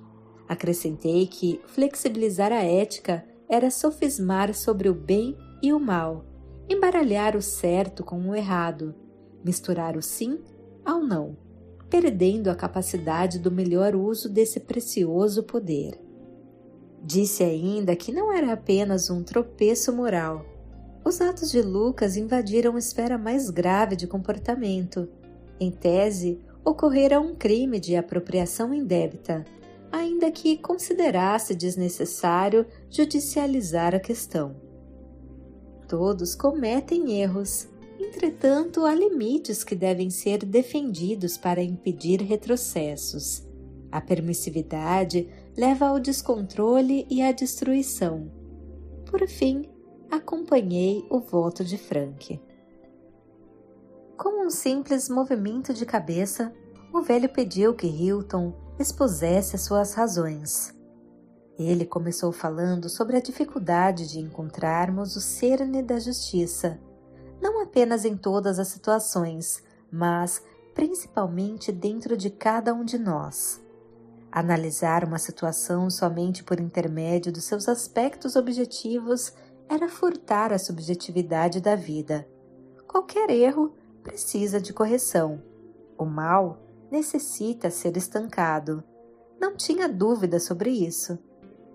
Acrescentei 0.48 1.28
que 1.28 1.62
flexibilizar 1.68 2.52
a 2.52 2.64
ética 2.64 3.26
era 3.50 3.70
sofismar 3.70 4.54
sobre 4.54 4.90
o 4.90 4.94
bem 4.94 5.38
e 5.62 5.72
o 5.72 5.80
mal, 5.80 6.26
embaralhar 6.70 7.36
o 7.36 7.42
certo 7.42 8.04
com 8.04 8.30
o 8.30 8.36
errado, 8.36 8.96
misturar 9.44 9.96
o 9.96 10.02
sim 10.02 10.40
ao 10.84 11.02
não, 11.02 11.38
perdendo 11.90 12.50
a 12.50 12.56
capacidade 12.56 13.40
do 13.40 13.52
melhor 13.52 13.96
uso 13.96 14.30
desse 14.30 14.60
precioso 14.60 15.44
poder. 15.44 16.00
Disse 17.04 17.44
ainda 17.44 17.96
que 17.96 18.12
não 18.12 18.32
era 18.32 18.54
apenas 18.54 19.10
um 19.10 19.24
tropeço 19.24 19.94
moral, 19.94 20.46
os 21.06 21.20
atos 21.20 21.52
de 21.52 21.62
Lucas 21.62 22.16
invadiram 22.16 22.76
a 22.76 22.80
esfera 22.80 23.18
mais 23.18 23.50
grave 23.50 23.96
de 23.96 24.08
comportamento. 24.08 25.10
Em 25.60 25.70
tese, 25.70 26.40
ocorrera 26.66 27.20
um 27.20 27.36
crime 27.36 27.80
de 27.80 27.96
apropriação 27.96 28.74
indébita, 28.74 29.44
ainda 29.92 30.32
que 30.32 30.58
considerasse 30.58 31.54
desnecessário 31.54 32.66
judicializar 32.90 33.94
a 33.94 34.00
questão. 34.00 34.56
Todos 35.88 36.36
cometem 36.36 37.20
erros, 37.22 37.68
entretanto, 38.00 38.86
há 38.86 38.96
limites 38.96 39.64
que 39.64 39.76
devem 39.76 40.10
ser 40.10 40.40
defendidos 40.46 41.38
para 41.38 41.62
impedir 41.62 42.22
retrocessos. 42.22 43.46
A 43.92 44.02
permissividade 44.02 45.30
leva 45.56 45.88
ao 45.88 46.00
descontrole 46.00 47.06
e 47.10 47.22
à 47.22 47.32
destruição. 47.32 48.32
Por 49.06 49.28
fim, 49.28 49.70
acompanhei 50.10 51.06
o 51.10 51.20
voto 51.20 51.64
de 51.64 51.78
Frank. 51.78 52.40
Com 54.18 54.46
um 54.46 54.50
simples 54.50 55.10
movimento 55.10 55.74
de 55.74 55.86
cabeça, 55.86 56.54
o 56.94 57.02
velho 57.02 57.28
pediu 57.30 57.74
que 57.74 57.88
Hilton 57.88 58.54
expusesse 58.78 59.58
suas 59.58 59.96
razões. 59.96 60.74
Ele 61.58 61.86
começou 61.86 62.32
falando 62.32 62.90
sobre 62.90 63.18
a 63.18 63.22
dificuldade 63.22 64.08
de 64.08 64.20
encontrarmos 64.20 65.16
o 65.16 65.22
cerne 65.22 65.82
da 65.82 66.00
justiça, 66.00 66.80
não 67.42 67.62
apenas 67.62 68.06
em 68.06 68.16
todas 68.16 68.60
as 68.60 68.68
situações, 68.68 69.64
mas 69.92 70.44
principalmente 70.76 71.72
dentro 71.72 72.16
de 72.16 72.30
cada 72.30 72.74
um 72.74 72.86
de 72.86 73.00
nós. 73.00 73.62
Analisar 74.32 75.04
uma 75.04 75.20
situação 75.20 75.90
somente 75.90 76.44
por 76.44 76.60
intermédio 76.60 77.32
dos 77.32 77.44
seus 77.44 77.68
aspectos 77.68 78.36
objetivos 78.36 79.34
era 79.70 79.90
furtar 79.90 80.52
a 80.54 80.60
subjetividade 80.60 81.60
da 81.62 81.76
vida. 81.76 82.28
Qualquer 82.88 83.30
erro 83.30 83.74
precisa 84.04 84.60
de 84.60 84.74
correção. 84.74 85.42
O 85.98 86.06
mal 86.06 86.60
necessita 86.92 87.72
ser 87.72 87.98
estancado. 87.98 88.84
Não 89.40 89.56
tinha 89.56 89.90
dúvida 89.90 90.40
sobre 90.40 90.70
isso. 90.70 91.18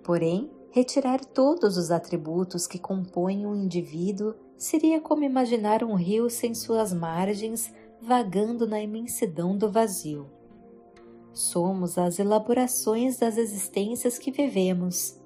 Porém, 0.04 0.50
retirar 0.70 1.24
todos 1.24 1.76
os 1.76 1.90
atributos 1.90 2.66
que 2.66 2.78
compõem 2.78 3.46
um 3.46 3.54
indivíduo 3.56 4.34
seria 4.56 5.00
como 5.00 5.24
imaginar 5.24 5.82
um 5.82 5.94
rio 5.94 6.28
sem 6.28 6.54
suas 6.54 6.92
margens 6.92 7.72
vagando 8.00 8.66
na 8.66 8.80
imensidão 8.80 9.56
do 9.56 9.70
vazio. 9.70 10.30
Somos 11.32 11.98
as 11.98 12.18
elaborações 12.18 13.16
das 13.18 13.36
existências 13.36 14.18
que 14.18 14.30
vivemos. 14.30 15.20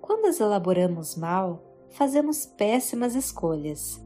Quando 0.00 0.26
as 0.26 0.40
elaboramos 0.40 1.16
mal, 1.16 1.62
fazemos 1.90 2.44
péssimas 2.44 3.14
escolhas. 3.14 4.00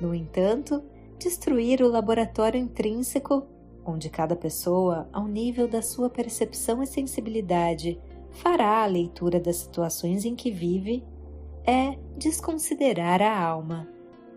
No 0.00 0.14
entanto, 0.14 0.82
destruir 1.22 1.82
o 1.82 1.88
laboratório 1.88 2.60
intrínseco, 2.60 3.46
onde 3.84 4.10
cada 4.10 4.34
pessoa, 4.34 5.08
ao 5.12 5.26
nível 5.26 5.68
da 5.68 5.80
sua 5.80 6.10
percepção 6.10 6.82
e 6.82 6.86
sensibilidade, 6.86 8.00
fará 8.30 8.82
a 8.82 8.86
leitura 8.86 9.38
das 9.38 9.56
situações 9.56 10.24
em 10.24 10.34
que 10.34 10.50
vive, 10.50 11.04
é 11.64 11.96
desconsiderar 12.16 13.22
a 13.22 13.40
alma, 13.40 13.88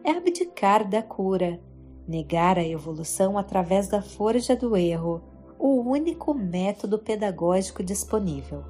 é 0.03 0.11
abdicar 0.11 0.87
da 0.87 1.01
cura, 1.01 1.59
negar 2.07 2.59
a 2.59 2.63
evolução 2.63 3.37
através 3.37 3.87
da 3.87 4.01
forja 4.01 4.55
do 4.55 4.77
erro, 4.77 5.23
o 5.57 5.81
único 5.81 6.33
método 6.33 6.99
pedagógico 6.99 7.81
disponível. 7.83 8.63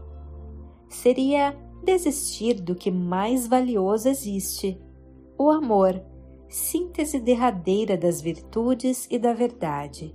Seria 0.88 1.58
desistir 1.84 2.62
do 2.62 2.76
que 2.76 2.90
mais 2.90 3.48
valioso 3.48 4.08
existe, 4.08 4.82
o 5.38 5.50
amor, 5.50 6.02
síntese 6.56 7.20
derradeira 7.20 7.98
das 7.98 8.22
virtudes 8.22 9.10
e 9.12 9.20
da 9.20 9.34
verdade. 9.34 10.14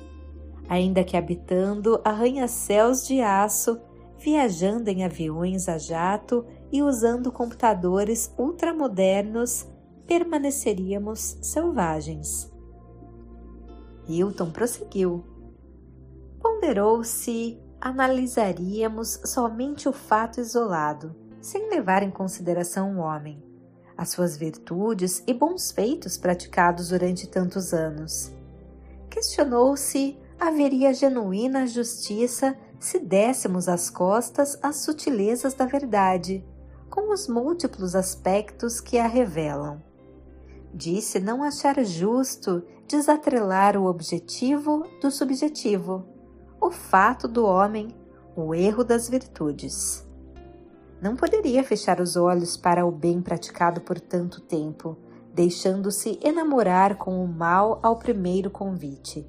Ainda 0.71 1.05
que 1.05 1.15
habitando 1.15 2.01
arranha-céus 2.03 3.07
de 3.07 3.21
aço, 3.21 3.79
viajando 4.19 4.89
em 4.89 5.05
aviões 5.05 5.69
a 5.69 5.77
jato 5.77 6.47
e 6.73 6.83
usando 6.83 7.31
computadores 7.31 8.35
ultramodernos, 8.39 9.67
permaneceríamos 10.07 11.37
selvagens. 11.43 12.51
Hilton 14.09 14.51
prosseguiu. 14.51 15.23
Ponderou 16.41 17.05
se 17.05 17.61
analisaríamos 17.79 19.21
somente 19.27 19.91
o 19.91 19.93
fato 19.93 20.41
isolado, 20.41 21.15
sem 21.39 21.69
levar 21.69 22.03
em 22.03 22.11
consideração 22.11 22.97
o 22.97 23.01
homem, 23.01 23.50
as 24.01 24.09
suas 24.09 24.35
virtudes 24.35 25.23
e 25.27 25.35
bons 25.35 25.71
feitos 25.71 26.17
praticados 26.17 26.89
durante 26.89 27.29
tantos 27.29 27.75
anos. 27.75 28.33
Questionou 29.11 29.77
se 29.77 30.19
haveria 30.41 30.95
genuína 30.95 31.67
justiça 31.67 32.57
se 32.79 32.99
dessemos 32.99 33.69
as 33.69 33.91
costas 33.91 34.59
às 34.63 34.77
sutilezas 34.77 35.53
da 35.53 35.67
verdade, 35.67 36.43
com 36.89 37.13
os 37.13 37.29
múltiplos 37.29 37.95
aspectos 37.95 38.81
que 38.81 38.97
a 38.97 39.07
revelam. 39.07 39.83
Disse 40.73 41.21
não 41.21 41.43
achar 41.43 41.85
justo 41.85 42.63
desatrelar 42.89 43.77
o 43.77 43.85
objetivo 43.85 44.83
do 45.03 45.11
subjetivo, 45.11 46.07
o 46.59 46.71
fato 46.71 47.29
do 47.29 47.45
homem, 47.45 47.95
o 48.35 48.55
erro 48.55 48.83
das 48.83 49.11
virtudes. 49.11 50.09
Não 51.01 51.17
poderia 51.17 51.65
fechar 51.65 52.01
os 52.01 52.15
olhos 52.15 52.57
para 52.57 52.85
o 52.85 52.91
bem 52.91 53.23
praticado 53.23 53.81
por 53.81 53.99
tanto 53.99 54.41
tempo, 54.41 54.97
deixando-se 55.33 56.19
enamorar 56.23 56.97
com 56.97 57.25
o 57.25 57.29
mal 57.29 57.81
ao 57.83 57.97
primeiro 57.99 58.51
convite. 58.51 59.27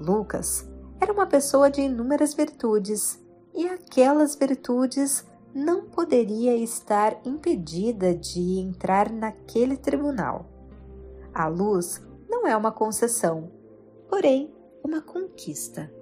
Lucas 0.00 0.66
era 0.98 1.12
uma 1.12 1.26
pessoa 1.26 1.70
de 1.70 1.82
inúmeras 1.82 2.32
virtudes, 2.32 3.22
e 3.54 3.66
aquelas 3.68 4.34
virtudes 4.34 5.26
não 5.54 5.86
poderia 5.86 6.56
estar 6.56 7.18
impedida 7.24 8.14
de 8.14 8.58
entrar 8.58 9.10
naquele 9.10 9.76
tribunal. 9.76 10.46
A 11.32 11.46
luz 11.48 12.02
não 12.28 12.46
é 12.46 12.56
uma 12.56 12.72
concessão, 12.72 13.50
porém 14.08 14.54
uma 14.82 15.00
conquista. 15.00 15.92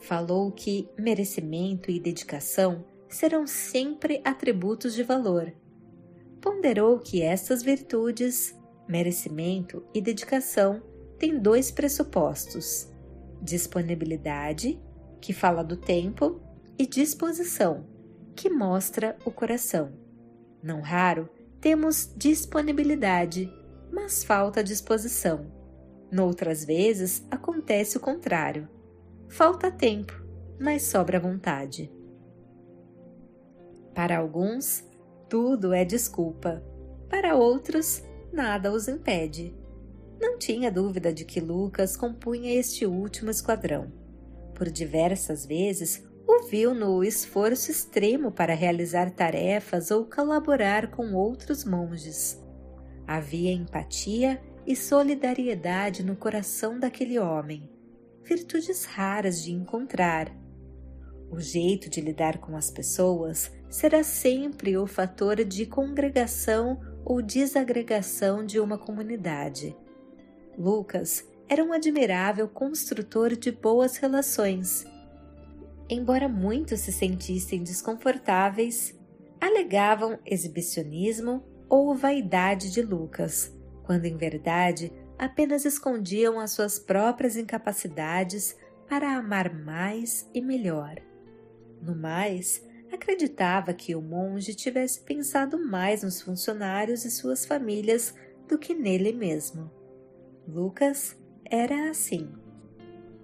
Falou 0.00 0.50
que 0.50 0.88
merecimento 0.96 1.90
e 1.90 2.00
dedicação 2.00 2.84
serão 3.10 3.46
sempre 3.46 4.22
atributos 4.24 4.94
de 4.94 5.02
valor. 5.02 5.52
Ponderou 6.40 6.98
que 6.98 7.20
essas 7.20 7.62
virtudes, 7.62 8.56
merecimento 8.88 9.84
e 9.92 10.00
dedicação, 10.00 10.82
têm 11.18 11.38
dois 11.38 11.70
pressupostos: 11.70 12.88
disponibilidade, 13.42 14.80
que 15.20 15.34
fala 15.34 15.62
do 15.62 15.76
tempo, 15.76 16.40
e 16.78 16.86
disposição, 16.86 17.86
que 18.34 18.48
mostra 18.48 19.18
o 19.26 19.30
coração. 19.30 19.92
Não 20.62 20.80
raro, 20.80 21.28
temos 21.60 22.10
disponibilidade, 22.16 23.52
mas 23.92 24.24
falta 24.24 24.64
disposição. 24.64 25.52
Noutras 26.10 26.64
vezes 26.64 27.26
acontece 27.30 27.98
o 27.98 28.00
contrário. 28.00 28.66
Falta 29.28 29.70
tempo, 29.70 30.12
mas 30.58 30.84
sobra 30.84 31.20
vontade. 31.20 31.92
Para 34.00 34.16
alguns, 34.16 34.82
tudo 35.28 35.74
é 35.74 35.84
desculpa. 35.84 36.64
Para 37.06 37.36
outros, 37.36 38.02
nada 38.32 38.72
os 38.72 38.88
impede. 38.88 39.54
Não 40.18 40.38
tinha 40.38 40.72
dúvida 40.72 41.12
de 41.12 41.22
que 41.26 41.38
Lucas 41.38 41.98
compunha 41.98 42.50
este 42.50 42.86
último 42.86 43.30
esquadrão. 43.30 43.92
Por 44.54 44.70
diversas 44.70 45.44
vezes, 45.44 46.02
o 46.26 46.48
viu 46.48 46.74
no 46.74 47.04
esforço 47.04 47.70
extremo 47.70 48.32
para 48.32 48.54
realizar 48.54 49.10
tarefas 49.10 49.90
ou 49.90 50.06
colaborar 50.06 50.90
com 50.90 51.12
outros 51.12 51.62
monges. 51.66 52.42
Havia 53.06 53.52
empatia 53.52 54.40
e 54.66 54.74
solidariedade 54.74 56.02
no 56.02 56.16
coração 56.16 56.80
daquele 56.80 57.18
homem, 57.18 57.68
virtudes 58.24 58.86
raras 58.86 59.44
de 59.44 59.52
encontrar. 59.52 60.34
O 61.30 61.38
jeito 61.38 61.90
de 61.90 62.00
lidar 62.00 62.38
com 62.38 62.56
as 62.56 62.70
pessoas 62.70 63.59
será 63.70 64.02
sempre 64.02 64.76
o 64.76 64.86
fator 64.86 65.44
de 65.44 65.64
congregação 65.64 66.80
ou 67.04 67.22
desagregação 67.22 68.44
de 68.44 68.58
uma 68.58 68.76
comunidade. 68.76 69.76
Lucas 70.58 71.24
era 71.48 71.64
um 71.64 71.72
admirável 71.72 72.48
construtor 72.48 73.36
de 73.36 73.50
boas 73.50 73.96
relações. 73.96 74.84
Embora 75.88 76.28
muitos 76.28 76.80
se 76.80 76.92
sentissem 76.92 77.62
desconfortáveis, 77.62 78.98
alegavam 79.40 80.18
exibicionismo 80.26 81.42
ou 81.68 81.94
vaidade 81.94 82.70
de 82.70 82.82
Lucas, 82.82 83.56
quando 83.84 84.04
em 84.04 84.16
verdade 84.16 84.92
apenas 85.18 85.64
escondiam 85.64 86.38
as 86.38 86.50
suas 86.50 86.78
próprias 86.78 87.36
incapacidades 87.36 88.56
para 88.88 89.16
amar 89.16 89.54
mais 89.54 90.28
e 90.34 90.40
melhor. 90.40 90.96
No 91.80 91.94
mais, 91.94 92.62
acreditava 93.00 93.72
que 93.72 93.96
o 93.96 94.02
monge 94.02 94.54
tivesse 94.54 95.00
pensado 95.00 95.58
mais 95.58 96.02
nos 96.02 96.20
funcionários 96.20 97.06
e 97.06 97.10
suas 97.10 97.46
famílias 97.46 98.14
do 98.46 98.58
que 98.58 98.74
nele 98.74 99.10
mesmo. 99.12 99.70
Lucas 100.46 101.16
era 101.44 101.88
assim. 101.88 102.28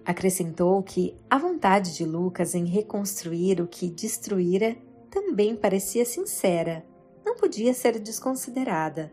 Acrescentou 0.03 0.83
que 0.83 1.15
a 1.29 1.37
vontade 1.37 1.95
de 1.95 2.07
Lucas 2.07 2.55
em 2.55 2.65
reconstruir 2.65 3.61
o 3.61 3.67
que 3.67 3.91
destruíra 3.91 4.77
também 5.11 5.55
parecia 5.55 6.05
sincera 6.05 6.85
não 7.25 7.37
podia 7.37 7.75
ser 7.75 7.99
desconsiderada. 7.99 9.13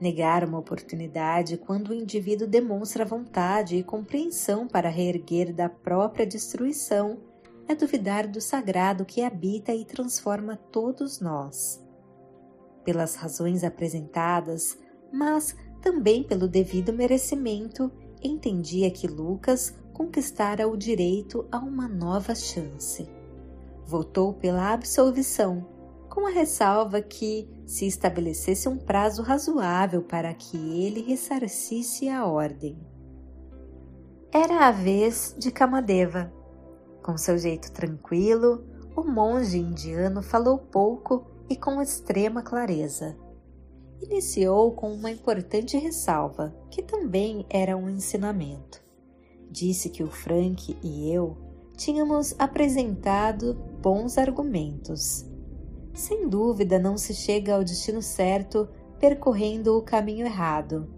Negar 0.00 0.44
uma 0.44 0.58
oportunidade 0.58 1.56
quando 1.56 1.90
o 1.90 1.94
indivíduo 1.94 2.46
demonstra 2.46 3.04
vontade 3.04 3.76
e 3.76 3.82
compreensão 3.82 4.66
para 4.66 4.88
reerguer 4.90 5.54
da 5.54 5.68
própria 5.68 6.26
destruição 6.26 7.20
é 7.68 7.74
duvidar 7.74 8.26
do 8.28 8.40
sagrado 8.40 9.04
que 9.04 9.22
habita 9.22 9.74
e 9.74 9.84
transforma 9.84 10.56
todos 10.56 11.20
nós. 11.20 11.82
Pelas 12.84 13.14
razões 13.14 13.64
apresentadas, 13.64 14.78
mas 15.12 15.56
também 15.80 16.22
pelo 16.22 16.48
devido 16.48 16.92
merecimento, 16.92 17.90
entendia 18.22 18.90
que 18.90 19.06
Lucas 19.06 19.74
conquistara 19.92 20.68
o 20.68 20.76
direito 20.76 21.46
a 21.52 21.58
uma 21.58 21.88
nova 21.88 22.34
chance. 22.34 23.08
Votou 23.86 24.34
pela 24.34 24.72
absolvição 24.72 25.66
com 26.08 26.26
a 26.26 26.30
ressalva 26.30 27.02
que 27.02 27.48
se 27.66 27.86
estabelecesse 27.86 28.68
um 28.68 28.76
prazo 28.76 29.22
razoável 29.22 30.02
para 30.02 30.32
que 30.32 30.56
ele 30.56 31.02
ressarcisse 31.02 32.08
a 32.08 32.24
ordem. 32.24 32.78
Era 34.32 34.66
a 34.66 34.70
vez 34.70 35.34
de 35.38 35.50
Kamadeva. 35.50 36.32
Com 37.04 37.18
seu 37.18 37.36
jeito 37.36 37.70
tranquilo, 37.70 38.64
o 38.96 39.02
monge 39.02 39.58
indiano 39.58 40.22
falou 40.22 40.56
pouco 40.56 41.26
e 41.50 41.54
com 41.54 41.82
extrema 41.82 42.42
clareza. 42.42 43.14
Iniciou 44.00 44.72
com 44.72 44.90
uma 44.90 45.10
importante 45.10 45.76
ressalva, 45.76 46.56
que 46.70 46.82
também 46.82 47.44
era 47.50 47.76
um 47.76 47.90
ensinamento. 47.90 48.82
Disse 49.50 49.90
que 49.90 50.02
o 50.02 50.10
Frank 50.10 50.78
e 50.82 51.12
eu 51.12 51.36
tínhamos 51.76 52.34
apresentado 52.38 53.52
bons 53.82 54.16
argumentos. 54.16 55.26
Sem 55.92 56.26
dúvida, 56.26 56.78
não 56.78 56.96
se 56.96 57.12
chega 57.12 57.54
ao 57.54 57.62
destino 57.62 58.00
certo 58.00 58.66
percorrendo 58.98 59.76
o 59.76 59.82
caminho 59.82 60.24
errado. 60.24 60.88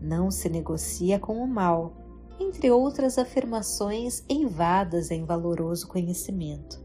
Não 0.00 0.30
se 0.30 0.48
negocia 0.48 1.18
com 1.18 1.36
o 1.36 1.46
mal, 1.46 1.99
entre 2.40 2.70
outras 2.70 3.18
afirmações 3.18 4.24
eivadas 4.26 5.10
em 5.10 5.26
valoroso 5.26 5.86
conhecimento. 5.86 6.82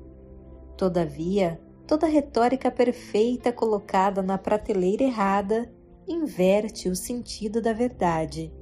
Todavia, 0.78 1.60
toda 1.88 2.06
retórica 2.06 2.70
perfeita 2.70 3.54
colocada 3.54 4.22
na 4.22 4.38
prateleira 4.38 5.04
errada 5.04 5.74
inverte 6.06 6.90
o 6.90 6.96
sentido 6.96 7.62
da 7.62 7.72
verdade, 7.72 8.54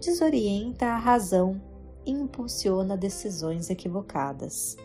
desorienta 0.00 0.86
a 0.86 0.98
razão 0.98 1.62
e 2.04 2.10
impulsiona 2.10 2.96
decisões 2.96 3.70
equivocadas. 3.70 4.76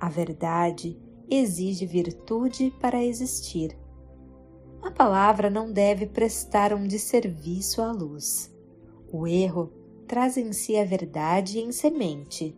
A 0.00 0.08
verdade 0.08 0.98
exige 1.28 1.84
virtude 1.84 2.72
para 2.80 3.04
existir. 3.04 3.78
A 4.80 4.90
palavra 4.90 5.50
não 5.50 5.70
deve 5.70 6.06
prestar 6.06 6.72
um 6.72 6.86
desserviço 6.86 7.82
à 7.82 7.92
luz. 7.92 8.54
O 9.12 9.26
erro 9.26 9.72
traz 10.08 10.36
em 10.38 10.52
si 10.52 10.76
a 10.76 10.84
verdade 10.84 11.60
em 11.60 11.70
semente. 11.70 12.56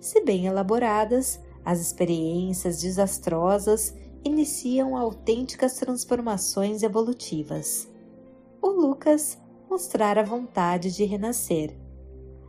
Se 0.00 0.20
bem 0.22 0.46
elaboradas, 0.46 1.40
as 1.64 1.80
experiências 1.80 2.80
desastrosas 2.80 3.94
iniciam 4.24 4.96
autênticas 4.96 5.74
transformações 5.74 6.82
evolutivas. 6.82 7.90
O 8.62 8.68
Lucas 8.68 9.36
mostrara 9.68 10.22
vontade 10.22 10.94
de 10.94 11.04
renascer. 11.04 11.76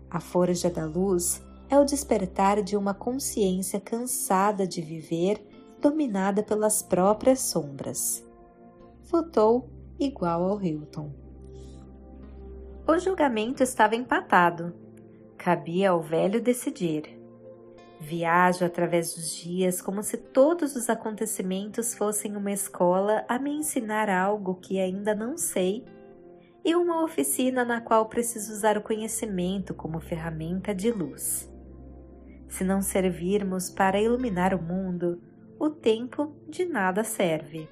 A 0.10 0.20
forja 0.20 0.70
da 0.70 0.86
luz 0.86 1.42
é 1.68 1.80
o 1.80 1.84
despertar 1.84 2.62
de 2.62 2.78
uma 2.78 2.94
consciência 2.94 3.82
cansada 3.82 4.68
de 4.68 4.82
viver, 4.82 5.44
dominada 5.82 6.44
pelas 6.44 6.84
próprias 6.84 7.40
sombras. 7.40 8.24
Votou 9.10 9.68
igual 10.00 10.44
ao 10.44 10.62
Hilton. 10.62 11.25
O 12.88 13.00
julgamento 13.00 13.64
estava 13.64 13.96
empatado. 13.96 14.72
Cabia 15.40 15.90
ao 15.90 16.02
velho 16.04 16.40
decidir. 16.40 17.20
Viajo 18.00 18.64
através 18.64 19.16
dos 19.16 19.36
dias 19.36 19.82
como 19.82 20.04
se 20.04 20.18
todos 20.18 20.76
os 20.76 20.88
acontecimentos 20.88 21.96
fossem 21.96 22.36
uma 22.36 22.52
escola 22.52 23.26
a 23.28 23.40
me 23.40 23.50
ensinar 23.50 24.08
algo 24.08 24.54
que 24.54 24.80
ainda 24.80 25.16
não 25.16 25.36
sei 25.36 25.84
e 26.64 26.76
uma 26.76 27.04
oficina 27.04 27.66
na 27.66 27.82
qual 27.82 28.06
preciso 28.08 28.54
usar 28.54 28.78
o 28.78 28.84
conhecimento 28.84 29.74
como 29.74 30.00
ferramenta 30.00 30.74
de 30.74 30.92
luz. 30.92 31.52
Se 32.48 32.64
não 32.64 32.84
servirmos 32.84 33.68
para 33.68 34.00
iluminar 34.00 34.54
o 34.54 34.62
mundo, 34.62 35.20
o 35.60 35.72
tempo 35.72 36.36
de 36.48 36.66
nada 36.66 37.04
serve. 37.04 37.68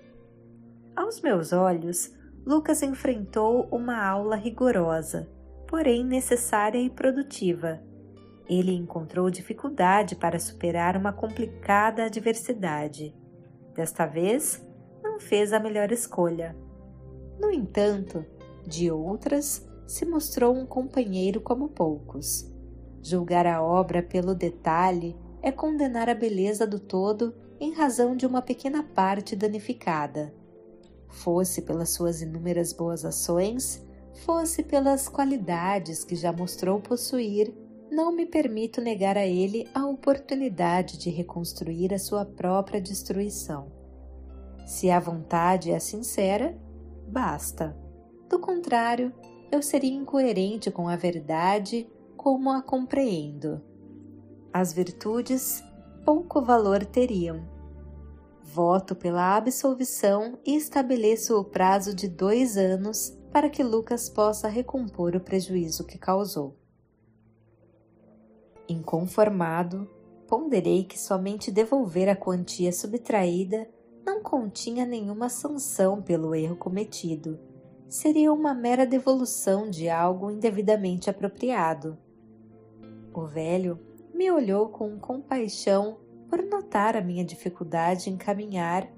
Aos 0.96 1.22
meus 1.22 1.54
olhos, 1.54 2.12
Lucas 2.46 2.84
enfrentou 2.84 3.68
uma 3.72 4.06
aula 4.06 4.36
rigorosa, 4.36 5.30
porém 5.68 6.04
necessária 6.04 6.80
e 6.80 6.90
produtiva 6.90 7.82
ele 8.48 8.74
encontrou 8.74 9.30
dificuldade 9.30 10.16
para 10.16 10.40
superar 10.40 10.98
uma 10.98 11.14
complicada 11.14 12.06
adversidade. 12.06 13.16
Desta 13.74 14.06
vez, 14.06 14.66
não 15.02 15.20
fez 15.20 15.54
a 15.54 15.60
melhor 15.60 15.92
escolha. 15.92 16.56
No 17.40 17.52
entanto, 17.52 18.26
de 18.68 18.92
outras, 18.92 19.68
se 19.88 20.06
mostrou 20.06 20.56
um 20.56 20.66
companheiro 20.66 21.42
como 21.42 21.70
poucos. 21.70 22.52
Julgar 23.02 23.46
a 23.48 23.62
obra 23.62 24.02
pelo 24.02 24.36
detalhe 24.36 25.16
é 25.42 25.52
condenar 25.52 26.10
a 26.10 26.16
beleza 26.16 26.66
do 26.66 26.80
todo 26.80 27.34
em 27.60 27.74
razão 27.74 28.16
de 28.16 28.26
uma 28.26 28.42
pequena 28.42 28.84
parte 28.84 29.36
danificada. 29.36 30.34
Fosse 31.14 31.62
pelas 31.62 31.92
suas 31.92 32.22
inúmeras 32.22 32.74
boas 32.74 33.06
ações, 33.06 33.86
fosse 34.26 34.64
pelas 34.64 35.08
qualidades 35.08 36.04
que 36.04 36.16
já 36.16 36.34
mostrou 36.34 36.82
possuir 36.82 37.54
não 37.92 38.12
me 38.12 38.26
permito 38.26 38.82
negar 38.82 39.18
a 39.18 39.26
ele 39.26 39.70
a 39.74 39.86
oportunidade 39.86 40.98
de 40.98 41.12
reconstruir 41.12 41.94
a 41.94 42.00
sua 42.00 42.26
própria 42.26 42.82
destruição. 42.82 43.72
Se 44.66 44.90
a 44.90 45.00
vontade 45.00 45.70
é 45.72 45.80
sincera, 45.80 46.58
basta. 47.08 47.78
Do 48.28 48.40
contrário, 48.40 49.14
eu 49.52 49.62
seria 49.62 49.94
incoerente 49.94 50.72
com 50.72 50.88
a 50.88 50.96
verdade 50.96 51.88
como 52.18 52.50
a 52.50 52.64
compreendo. 52.64 53.62
As 54.52 54.74
virtudes 54.74 55.64
pouco 56.04 56.42
valor 56.42 56.84
teriam. 56.84 57.53
Voto 58.44 58.94
pela 58.94 59.36
absolvição 59.36 60.38
e 60.46 60.56
estabeleço 60.56 61.40
o 61.40 61.46
prazo 61.46 61.96
de 61.96 62.08
dois 62.08 62.58
anos 62.58 63.18
para 63.32 63.50
que 63.50 63.64
Lucas 63.64 64.10
possa 64.10 64.48
recompor 64.48 65.16
o 65.16 65.20
prejuízo 65.20 65.86
que 65.86 65.98
causou. 65.98 66.56
Inconformado, 68.68 69.90
ponderei 70.28 70.84
que 70.84 71.00
somente 71.00 71.52
devolver 71.52 72.10
a 72.10 72.16
quantia 72.16 72.72
subtraída 72.72 73.68
não 74.06 74.22
continha 74.22 74.86
nenhuma 74.86 75.30
sanção 75.30 76.02
pelo 76.02 76.36
erro 76.36 76.56
cometido. 76.56 77.40
Seria 77.88 78.32
uma 78.32 78.54
mera 78.54 78.86
devolução 78.86 79.70
de 79.70 79.90
algo 79.90 80.30
indevidamente 80.30 81.10
apropriado. 81.10 81.98
O 83.14 83.26
velho 83.26 83.80
me 84.14 84.30
olhou 84.30 84.70
com 84.70 85.00
compaixão 85.00 86.03
por 86.34 86.42
notar 86.42 86.98
a 86.98 87.02
minha 87.02 87.24
dificuldade 87.24 88.10
em 88.10 88.18
caminhar. 88.18 88.92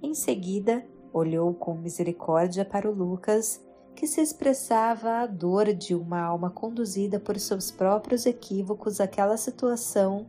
Em 0.00 0.14
seguida, 0.14 0.86
olhou 1.12 1.52
com 1.52 1.74
misericórdia 1.74 2.64
para 2.64 2.88
o 2.88 2.94
Lucas 2.94 3.60
que 3.96 4.06
se 4.06 4.20
expressava 4.20 5.14
a 5.14 5.26
dor 5.26 5.74
de 5.74 5.92
uma 5.92 6.20
alma 6.20 6.50
conduzida 6.50 7.18
por 7.18 7.36
seus 7.36 7.72
próprios 7.72 8.26
equívocos 8.26 9.00
àquela 9.00 9.36
situação, 9.36 10.28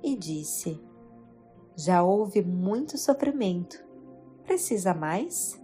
e 0.00 0.14
disse: 0.14 0.80
Já 1.76 2.04
houve 2.04 2.40
muito 2.40 2.96
sofrimento. 2.96 3.84
Precisa 4.44 4.94
mais? 4.94 5.60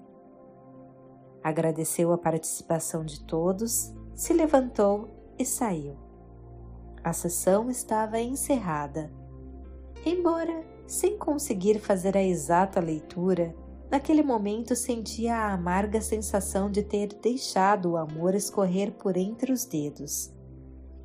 Agradeceu 1.40 2.12
a 2.12 2.18
participação 2.18 3.04
de 3.04 3.24
todos, 3.24 3.94
se 4.12 4.32
levantou 4.32 5.08
e 5.38 5.44
saiu. 5.44 5.96
A 7.04 7.12
sessão 7.12 7.70
estava 7.70 8.18
encerrada. 8.18 9.08
Embora 10.06 10.64
sem 10.86 11.18
conseguir 11.18 11.80
fazer 11.80 12.16
a 12.16 12.22
exata 12.22 12.80
leitura, 12.80 13.54
Naquele 13.90 14.22
momento 14.22 14.74
sentia 14.74 15.36
a 15.36 15.52
amarga 15.52 16.00
sensação 16.00 16.70
de 16.70 16.82
ter 16.82 17.08
deixado 17.22 17.92
o 17.92 17.96
amor 17.96 18.34
escorrer 18.34 18.92
por 18.92 19.16
entre 19.16 19.52
os 19.52 19.64
dedos. 19.64 20.32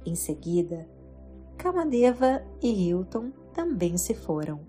Em 0.04 0.16
seguida, 0.16 0.90
Kamadeva 1.58 2.42
e 2.62 2.70
Hilton 2.70 3.32
também 3.54 3.98
se 3.98 4.16
foram. 4.16 4.62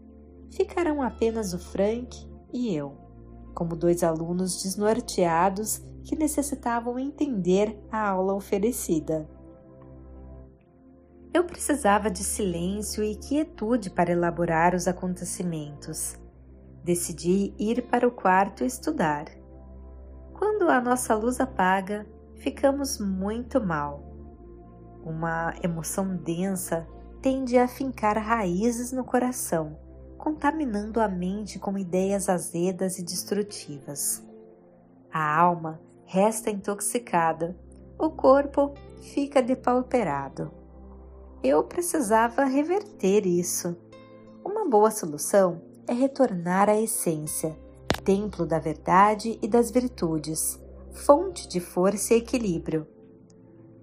Ficaram 0.50 1.00
apenas 1.00 1.54
o 1.54 1.58
Frank 1.58 2.28
e 2.52 2.74
eu, 2.74 2.92
como 3.54 3.74
dois 3.74 4.02
alunos 4.02 4.62
desnorteados 4.62 5.78
que 6.04 6.14
necessitavam 6.14 6.98
entender 6.98 7.78
a 7.90 8.10
aula 8.10 8.34
oferecida. 8.34 9.26
Eu 11.32 11.44
precisava 11.44 12.10
de 12.10 12.22
silêncio 12.22 13.02
e 13.02 13.16
quietude 13.16 13.90
para 13.90 14.12
elaborar 14.12 14.74
os 14.74 14.86
acontecimentos 14.86 16.20
decidi 16.82 17.54
ir 17.58 17.82
para 17.82 18.06
o 18.06 18.10
quarto 18.10 18.64
estudar. 18.64 19.26
Quando 20.34 20.68
a 20.68 20.80
nossa 20.80 21.14
luz 21.14 21.40
apaga, 21.40 22.06
ficamos 22.36 22.98
muito 22.98 23.64
mal. 23.64 24.02
Uma 25.04 25.54
emoção 25.62 26.16
densa 26.16 26.86
tende 27.20 27.56
a 27.56 27.68
fincar 27.68 28.18
raízes 28.18 28.92
no 28.92 29.04
coração, 29.04 29.78
contaminando 30.18 31.00
a 31.00 31.08
mente 31.08 31.58
com 31.58 31.78
ideias 31.78 32.28
azedas 32.28 32.98
e 32.98 33.04
destrutivas. 33.04 34.26
A 35.12 35.38
alma 35.38 35.80
resta 36.04 36.50
intoxicada, 36.50 37.56
o 37.98 38.10
corpo 38.10 38.74
fica 39.00 39.40
depauperado. 39.40 40.61
Eu 41.44 41.64
precisava 41.64 42.44
reverter 42.44 43.26
isso. 43.26 43.76
Uma 44.44 44.68
boa 44.68 44.92
solução 44.92 45.60
é 45.88 45.92
retornar 45.92 46.68
à 46.68 46.80
essência, 46.80 47.58
templo 48.04 48.46
da 48.46 48.60
verdade 48.60 49.40
e 49.42 49.48
das 49.48 49.68
virtudes, 49.68 50.62
fonte 50.92 51.48
de 51.48 51.58
força 51.58 52.14
e 52.14 52.18
equilíbrio. 52.18 52.86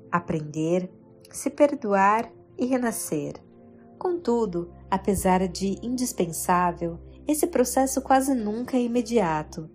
Aprender, 0.10 0.89
se 1.30 1.50
perdoar 1.50 2.32
e 2.58 2.65
renascer. 2.65 3.34
Contudo, 3.98 4.72
apesar 4.89 5.45
de 5.45 5.86
indispensável, 5.86 6.98
esse 7.28 7.45
processo 7.45 8.02
quase 8.02 8.34
nunca 8.34 8.78
é 8.78 8.82
imediato. 8.82 9.69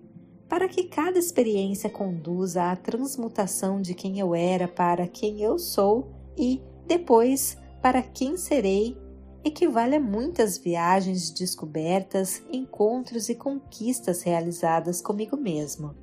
Para 0.49 0.69
que 0.69 0.85
cada 0.85 1.19
experiência 1.19 1.91
conduza 1.91 2.63
à 2.63 2.77
transmutação 2.77 3.83
de 3.83 3.93
quem 3.93 4.19
eu 4.19 4.35
era 4.35 4.67
para 4.67 5.07
quem 5.07 5.43
eu 5.43 5.59
sou 5.59 6.11
e, 6.35 6.63
depois, 6.87 7.59
para 7.85 8.01
quem 8.01 8.39
serei, 8.39 8.97
equivale 9.45 9.97
a 9.97 10.01
muitas 10.01 10.57
viagens 10.57 11.31
de 11.31 11.41
descobertas, 11.41 12.43
encontros 12.51 13.29
e 13.29 13.35
conquistas 13.35 14.23
realizadas 14.23 15.03
comigo 15.03 15.37
mesmo. 15.37 15.95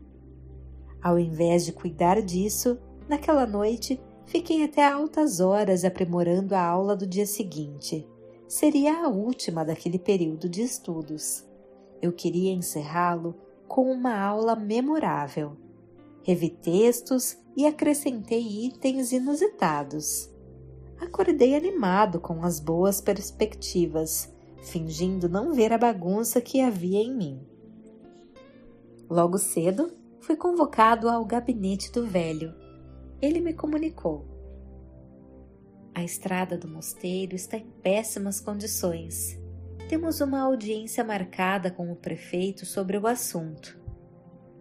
Ao 1.01 1.17
invés 1.17 1.65
de 1.65 1.73
cuidar 1.73 2.21
disso, 2.21 2.77
naquela 3.09 3.47
noite 3.47 3.99
fiquei 4.27 4.63
até 4.63 4.85
altas 4.85 5.39
horas 5.39 5.83
aprimorando 5.83 6.53
a 6.53 6.63
aula 6.63 6.95
do 6.95 7.07
dia 7.07 7.25
seguinte. 7.25 8.07
Seria 8.47 9.03
a 9.03 9.07
última 9.07 9.65
daquele 9.65 9.97
período 9.97 10.47
de 10.47 10.61
estudos. 10.61 11.43
Eu 11.99 12.13
queria 12.13 12.53
encerrá-lo 12.53 13.33
com 13.67 13.91
uma 13.91 14.15
aula 14.19 14.55
memorável. 14.55 15.57
Revi 16.21 16.51
textos 16.51 17.39
e 17.57 17.65
acrescentei 17.65 18.67
itens 18.67 19.11
inusitados. 19.11 20.30
Acordei 21.01 21.55
animado 21.55 22.19
com 22.19 22.43
as 22.43 22.59
boas 22.59 23.01
perspectivas, 23.01 24.31
fingindo 24.61 25.27
não 25.27 25.51
ver 25.51 25.73
a 25.73 25.77
bagunça 25.77 26.39
que 26.39 26.61
havia 26.61 26.99
em 26.99 27.11
mim. 27.11 27.41
Logo 29.09 29.39
cedo, 29.39 29.91
fui 30.19 30.35
convocado 30.35 31.09
ao 31.09 31.25
gabinete 31.25 31.91
do 31.91 32.05
velho. 32.05 32.53
Ele 33.19 33.41
me 33.41 33.51
comunicou. 33.51 34.27
A 35.95 36.03
estrada 36.03 36.55
do 36.55 36.67
mosteiro 36.67 37.35
está 37.35 37.57
em 37.57 37.65
péssimas 37.81 38.39
condições. 38.39 39.39
Temos 39.89 40.21
uma 40.21 40.41
audiência 40.41 41.03
marcada 41.03 41.71
com 41.71 41.91
o 41.91 41.95
prefeito 41.95 42.63
sobre 42.63 42.95
o 42.95 43.07
assunto. 43.07 43.75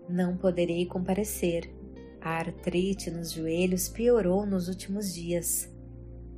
Não 0.09 0.39
poderei 0.39 0.87
comparecer. 0.87 1.71
A 2.19 2.31
artrite 2.31 3.11
nos 3.11 3.31
joelhos 3.31 3.91
piorou 3.91 4.47
nos 4.47 4.69
últimos 4.69 5.15
dias. 5.15 5.70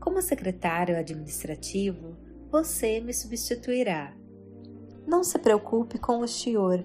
Como 0.03 0.21
secretário 0.21 0.99
administrativo, 0.99 2.17
você 2.51 3.01
me 3.01 3.15
substituirá. 3.15 4.12
Não 5.07 5.23
se 5.23 5.38
preocupe 5.38 5.97
com 5.97 6.19
o 6.19 6.27
senhor. 6.27 6.85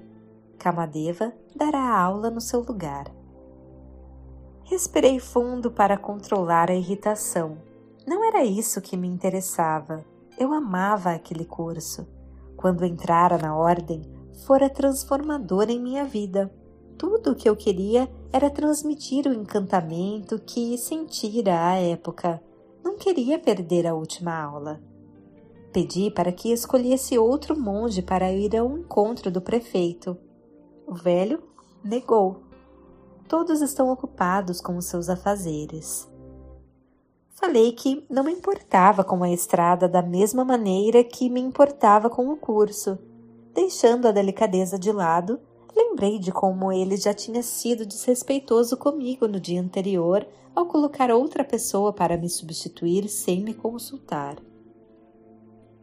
Kamadeva 0.60 1.34
dará 1.56 1.98
aula 2.00 2.30
no 2.30 2.40
seu 2.40 2.62
lugar. 2.62 3.12
Respirei 4.66 5.20
fundo 5.20 5.72
para 5.72 5.98
controlar 5.98 6.70
a 6.70 6.76
irritação. 6.76 7.58
Não 8.06 8.24
era 8.24 8.46
isso 8.46 8.82
que 8.82 8.96
me 8.96 9.08
interessava. 9.08 10.06
Eu 10.38 10.54
amava 10.54 11.10
aquele 11.10 11.44
curso. 11.44 12.08
Quando 12.56 12.86
entrara 12.86 13.40
na 13.40 13.58
ordem, 13.58 14.04
fora 14.46 14.70
transformador 14.70 15.72
em 15.72 15.82
minha 15.82 16.06
vida. 16.06 16.54
Tudo 17.00 17.32
o 17.32 17.36
que 17.36 17.50
eu 17.50 17.56
queria 17.56 18.08
era 18.32 18.52
transmitir 18.52 19.26
o 19.26 19.34
encantamento 19.34 20.38
que 20.38 20.78
sentira 20.78 21.68
à 21.68 21.74
época. 21.78 22.46
Não 22.88 22.96
queria 22.96 23.38
perder 23.38 23.86
a 23.86 23.94
última 23.94 24.34
aula. 24.34 24.82
Pedi 25.74 26.10
para 26.10 26.32
que 26.32 26.54
escolhesse 26.54 27.20
outro 27.20 27.60
monge 27.60 28.02
para 28.02 28.32
ir 28.32 28.56
ao 28.56 28.78
encontro 28.78 29.30
do 29.30 29.42
prefeito. 29.42 30.18
O 30.88 30.94
velho 30.94 31.44
negou. 31.84 32.44
Todos 33.28 33.60
estão 33.60 33.92
ocupados 33.92 34.62
com 34.62 34.78
os 34.78 34.86
seus 34.86 35.10
afazeres. 35.10 36.10
Falei 37.32 37.74
que 37.74 38.06
não 38.10 38.24
me 38.24 38.32
importava 38.32 39.04
com 39.04 39.22
a 39.22 39.30
estrada 39.30 39.90
da 39.90 40.02
mesma 40.02 40.46
maneira 40.46 41.04
que 41.04 41.30
me 41.30 41.42
importava 41.42 42.10
com 42.10 42.30
o 42.30 42.38
curso. 42.38 42.98
Deixando 43.54 44.08
a 44.08 44.14
delicadeza 44.14 44.80
de 44.80 44.94
lado, 44.94 45.42
lembrei 45.76 46.20
de 46.20 46.32
como 46.32 46.72
ele 46.72 46.96
já 46.96 47.14
tinha 47.14 47.44
sido 47.44 47.86
desrespeitoso 47.86 48.78
comigo 48.78 49.28
no 49.28 49.42
dia 49.42 49.60
anterior 49.60 50.26
ao 50.58 50.66
colocar 50.66 51.12
outra 51.12 51.44
pessoa 51.44 51.94
para 51.94 52.18
me 52.18 52.30
substituir 52.30 53.08
sem 53.10 53.44
me 53.44 53.54
consultar. 53.54 54.38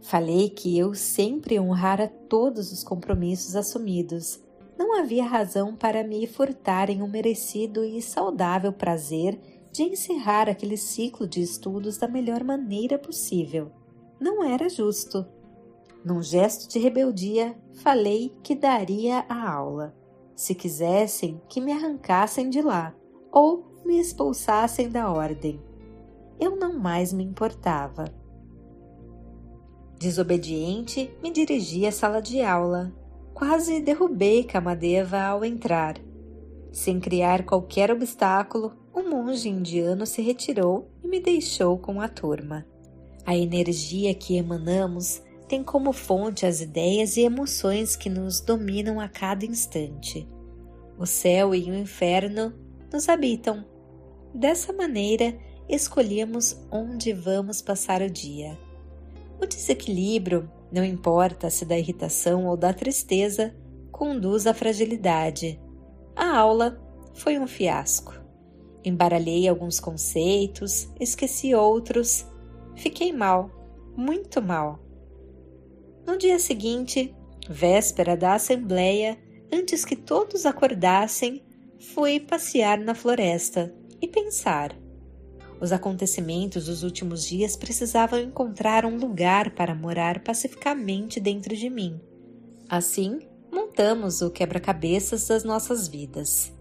Falei 0.00 0.50
que 0.50 0.76
eu 0.76 0.94
sempre 0.94 1.60
honrara 1.60 2.08
todos 2.08 2.72
os 2.72 2.82
compromissos 2.82 3.54
assumidos 3.54 4.42
não 4.76 4.98
havia 4.98 5.24
razão 5.24 5.76
para 5.76 6.02
me 6.02 6.26
furtar 6.26 6.90
em 6.90 7.00
um 7.00 7.06
merecido 7.06 7.84
e 7.84 8.02
saudável 8.02 8.72
prazer 8.72 9.38
de 9.70 9.82
encerrar 9.82 10.48
aquele 10.48 10.76
ciclo 10.76 11.26
de 11.26 11.40
estudos 11.40 11.96
da 11.96 12.08
melhor 12.08 12.42
maneira 12.42 12.98
possível. 12.98 13.70
Não 14.20 14.42
era 14.42 14.68
justo. 14.68 15.24
Num 16.04 16.22
gesto 16.22 16.68
de 16.68 16.78
rebeldia, 16.78 17.56
falei 17.74 18.32
que 18.42 18.54
daria 18.54 19.24
a 19.28 19.52
aula. 19.52 19.94
Se 20.34 20.54
quisessem, 20.54 21.40
que 21.48 21.60
me 21.60 21.72
arrancassem 21.72 22.50
de 22.50 22.60
lá 22.60 22.94
ou 23.30 23.73
me 23.84 23.98
expulsassem 23.98 24.88
da 24.88 25.10
ordem. 25.10 25.60
Eu 26.40 26.56
não 26.56 26.78
mais 26.78 27.12
me 27.12 27.24
importava. 27.24 28.12
Desobediente, 29.98 31.10
me 31.22 31.30
dirigi 31.30 31.86
à 31.86 31.92
sala 31.92 32.20
de 32.20 32.42
aula, 32.42 32.92
Quase 33.34 33.80
derrubei 33.80 34.44
Kamadeva 34.44 35.20
ao 35.20 35.44
entrar. 35.44 35.96
Sem 36.70 37.00
criar 37.00 37.44
qualquer 37.44 37.90
obstáculo, 37.90 38.72
o 38.92 39.02
monge 39.02 39.48
indiano 39.48 40.06
se 40.06 40.22
retirou 40.22 40.88
e 41.02 41.08
me 41.08 41.18
deixou 41.18 41.76
com 41.76 42.00
a 42.00 42.08
turma. 42.08 42.64
A 43.26 43.36
energia 43.36 44.14
que 44.14 44.36
emanamos 44.36 45.20
tem 45.48 45.64
como 45.64 45.92
fonte 45.92 46.46
as 46.46 46.60
ideias 46.60 47.16
e 47.16 47.22
emoções 47.22 47.96
que 47.96 48.08
nos 48.08 48.40
dominam 48.40 49.00
a 49.00 49.08
cada 49.08 49.44
instante. 49.44 50.28
O 50.96 51.04
céu 51.04 51.52
e 51.56 51.68
o 51.68 51.74
inferno 51.74 52.54
nos 52.92 53.08
habitam. 53.08 53.64
Dessa 54.34 54.72
maneira, 54.72 55.38
escolhemos 55.68 56.60
onde 56.68 57.12
vamos 57.12 57.62
passar 57.62 58.02
o 58.02 58.10
dia. 58.10 58.58
O 59.40 59.46
desequilíbrio 59.46 60.50
não 60.72 60.84
importa 60.84 61.48
se 61.50 61.64
da 61.64 61.78
irritação 61.78 62.46
ou 62.46 62.56
da 62.56 62.72
tristeza, 62.72 63.54
conduz 63.92 64.44
à 64.48 64.52
fragilidade. 64.52 65.60
A 66.16 66.36
aula 66.36 66.82
foi 67.14 67.38
um 67.38 67.46
fiasco. 67.46 68.12
Embaralhei 68.84 69.46
alguns 69.46 69.78
conceitos, 69.78 70.88
esqueci 70.98 71.54
outros, 71.54 72.26
fiquei 72.74 73.12
mal, 73.12 73.52
muito 73.96 74.42
mal. 74.42 74.80
No 76.04 76.18
dia 76.18 76.40
seguinte, 76.40 77.14
véspera 77.48 78.16
da 78.16 78.34
assembleia, 78.34 79.16
antes 79.52 79.84
que 79.84 79.94
todos 79.94 80.44
acordassem, 80.44 81.40
fui 81.78 82.18
passear 82.18 82.80
na 82.80 82.96
floresta 82.96 83.72
e 84.00 84.08
pensar. 84.08 84.76
Os 85.60 85.72
acontecimentos 85.72 86.66
dos 86.66 86.82
últimos 86.82 87.24
dias 87.24 87.56
precisavam 87.56 88.20
encontrar 88.20 88.84
um 88.84 88.96
lugar 88.96 89.54
para 89.54 89.74
morar 89.74 90.22
pacificamente 90.22 91.20
dentro 91.20 91.56
de 91.56 91.70
mim. 91.70 92.00
Assim, 92.68 93.20
montamos 93.52 94.20
o 94.20 94.30
quebra-cabeças 94.30 95.28
das 95.28 95.44
nossas 95.44 95.88
vidas. 95.88 96.52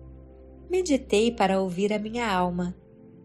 Meditei 0.70 1.32
para 1.32 1.62
ouvir 1.62 1.92
a 1.92 2.00
minha 2.00 2.32
alma. 2.32 2.76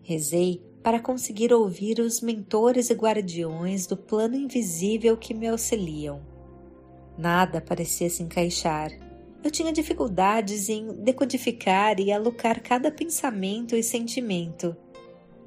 Rezei 0.02 0.62
para 0.82 1.00
conseguir 1.00 1.52
ouvir 1.52 2.00
os 2.00 2.20
mentores 2.20 2.90
e 2.90 2.94
guardiões 2.94 3.86
do 3.86 3.96
plano 3.96 4.36
invisível 4.36 5.16
que 5.16 5.34
me 5.34 5.46
auxiliam. 5.46 6.20
Nada 7.16 7.60
parecia 7.60 8.08
se 8.08 8.22
encaixar. 8.22 9.07
Eu 9.42 9.50
tinha 9.50 9.72
dificuldades 9.72 10.68
em 10.68 10.88
decodificar 11.02 12.00
e 12.00 12.12
alocar 12.12 12.62
cada 12.62 12.90
pensamento 12.90 13.76
e 13.76 13.82
sentimento 13.82 14.76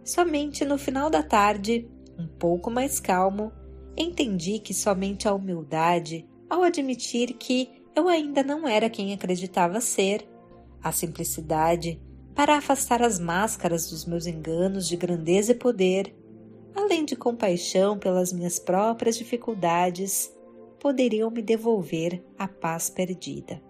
Somente 0.03 0.65
no 0.65 0.77
final 0.77 1.09
da 1.09 1.21
tarde, 1.21 1.87
um 2.17 2.27
pouco 2.27 2.71
mais 2.71 2.99
calmo, 2.99 3.51
entendi 3.95 4.57
que 4.57 4.73
somente 4.73 5.27
a 5.27 5.33
humildade, 5.33 6.27
ao 6.49 6.63
admitir 6.63 7.33
que 7.33 7.69
eu 7.95 8.07
ainda 8.07 8.41
não 8.41 8.67
era 8.67 8.89
quem 8.89 9.13
acreditava 9.13 9.79
ser, 9.79 10.27
a 10.81 10.91
simplicidade, 10.91 12.01
para 12.33 12.57
afastar 12.57 13.03
as 13.03 13.19
máscaras 13.19 13.89
dos 13.91 14.05
meus 14.05 14.25
enganos 14.25 14.87
de 14.87 14.97
grandeza 14.97 15.51
e 15.51 15.55
poder, 15.55 16.15
além 16.73 17.05
de 17.05 17.15
compaixão 17.15 17.99
pelas 17.99 18.33
minhas 18.33 18.57
próprias 18.57 19.17
dificuldades, 19.17 20.33
poderiam 20.79 21.29
me 21.29 21.43
devolver 21.43 22.23
a 22.39 22.47
paz 22.47 22.89
perdida. 22.89 23.61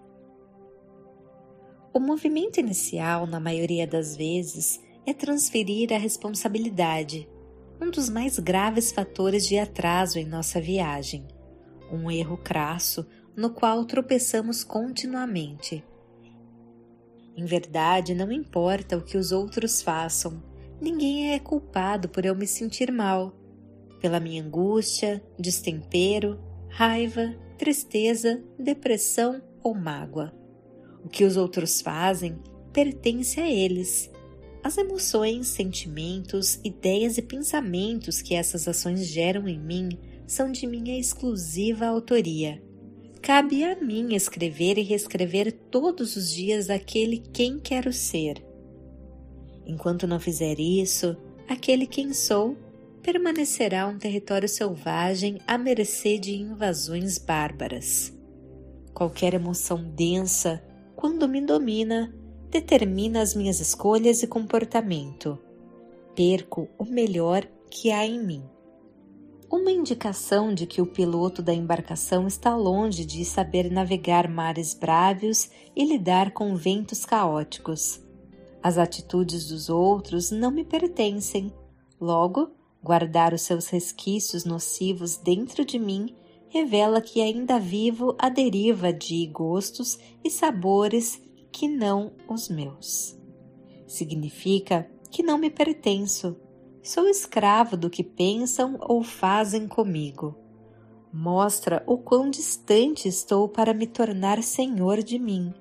O 1.94 2.00
movimento 2.00 2.58
inicial, 2.58 3.26
na 3.26 3.38
maioria 3.38 3.86
das 3.86 4.16
vezes, 4.16 4.80
é 5.04 5.12
transferir 5.12 5.92
a 5.92 5.98
responsabilidade, 5.98 7.28
um 7.78 7.90
dos 7.90 8.08
mais 8.08 8.38
graves 8.38 8.90
fatores 8.90 9.46
de 9.46 9.58
atraso 9.58 10.18
em 10.18 10.24
nossa 10.24 10.58
viagem. 10.58 11.28
Um 11.92 12.10
erro 12.10 12.38
crasso, 12.38 13.06
no 13.36 13.50
qual 13.50 13.84
tropeçamos 13.84 14.64
continuamente. 14.64 15.84
Em 17.36 17.44
verdade, 17.44 18.14
não 18.14 18.32
importa 18.32 18.96
o 18.96 19.02
que 19.02 19.18
os 19.18 19.30
outros 19.30 19.82
façam, 19.82 20.42
ninguém 20.80 21.34
é 21.34 21.38
culpado 21.38 22.08
por 22.08 22.24
eu 22.24 22.34
me 22.34 22.46
sentir 22.46 22.90
mal, 22.90 23.34
pela 24.00 24.18
minha 24.18 24.42
angústia, 24.42 25.22
destempero, 25.38 26.40
raiva, 26.70 27.34
tristeza, 27.58 28.42
depressão 28.58 29.42
ou 29.62 29.74
mágoa. 29.74 30.41
O 31.04 31.08
que 31.08 31.24
os 31.24 31.36
outros 31.36 31.80
fazem 31.80 32.38
pertence 32.72 33.40
a 33.40 33.50
eles. 33.50 34.10
As 34.62 34.78
emoções, 34.78 35.48
sentimentos, 35.48 36.60
ideias 36.64 37.18
e 37.18 37.22
pensamentos 37.22 38.22
que 38.22 38.34
essas 38.34 38.68
ações 38.68 39.06
geram 39.06 39.48
em 39.48 39.58
mim 39.58 39.98
são 40.26 40.52
de 40.52 40.66
minha 40.66 40.98
exclusiva 40.98 41.86
autoria. 41.86 42.62
Cabe 43.20 43.64
a 43.64 43.76
mim 43.76 44.14
escrever 44.14 44.78
e 44.78 44.82
reescrever 44.82 45.52
todos 45.70 46.16
os 46.16 46.32
dias 46.32 46.70
aquele 46.70 47.18
quem 47.18 47.58
quero 47.58 47.92
ser. 47.92 48.44
Enquanto 49.66 50.06
não 50.06 50.18
fizer 50.18 50.58
isso, 50.58 51.16
aquele 51.48 51.86
quem 51.86 52.12
sou 52.12 52.56
permanecerá 53.02 53.86
um 53.86 53.98
território 53.98 54.48
selvagem 54.48 55.38
à 55.46 55.58
mercê 55.58 56.18
de 56.18 56.34
invasões 56.34 57.18
bárbaras. 57.18 58.12
Qualquer 58.94 59.34
emoção 59.34 59.82
densa, 59.82 60.62
quando 61.02 61.26
me 61.26 61.40
domina, 61.40 62.14
determina 62.48 63.22
as 63.22 63.34
minhas 63.34 63.58
escolhas 63.58 64.22
e 64.22 64.26
comportamento. 64.28 65.36
Perco 66.14 66.68
o 66.78 66.84
melhor 66.84 67.44
que 67.68 67.90
há 67.90 68.06
em 68.06 68.24
mim. 68.24 68.44
Uma 69.50 69.72
indicação 69.72 70.54
de 70.54 70.64
que 70.64 70.80
o 70.80 70.86
piloto 70.86 71.42
da 71.42 71.52
embarcação 71.52 72.28
está 72.28 72.54
longe 72.54 73.04
de 73.04 73.24
saber 73.24 73.68
navegar 73.68 74.28
mares 74.28 74.74
brávios 74.74 75.50
e 75.74 75.84
lidar 75.84 76.30
com 76.30 76.54
ventos 76.54 77.04
caóticos. 77.04 78.00
As 78.62 78.78
atitudes 78.78 79.48
dos 79.48 79.68
outros 79.68 80.30
não 80.30 80.52
me 80.52 80.62
pertencem, 80.62 81.52
logo, 82.00 82.52
guardar 82.80 83.34
os 83.34 83.42
seus 83.42 83.66
resquícios 83.66 84.44
nocivos 84.44 85.16
dentro 85.16 85.64
de 85.64 85.80
mim 85.80 86.14
revela 86.52 87.00
que 87.00 87.22
ainda 87.22 87.58
vivo 87.58 88.14
à 88.18 88.28
deriva 88.28 88.92
de 88.92 89.26
gostos 89.26 89.98
e 90.22 90.28
sabores 90.28 91.22
que 91.50 91.66
não 91.66 92.12
os 92.28 92.48
meus. 92.50 93.18
Significa 93.86 94.88
que 95.10 95.22
não 95.22 95.38
me 95.38 95.50
pertenço, 95.50 96.36
Sou 96.84 97.08
escravo 97.08 97.76
do 97.76 97.88
que 97.88 98.02
pensam 98.02 98.76
ou 98.80 99.04
fazem 99.04 99.68
comigo. 99.68 100.34
Mostra 101.12 101.80
o 101.86 101.96
quão 101.96 102.28
distante 102.28 103.06
estou 103.06 103.48
para 103.48 103.72
me 103.72 103.86
tornar 103.86 104.42
senhor 104.42 105.00
de 105.00 105.16
mim. 105.16 105.54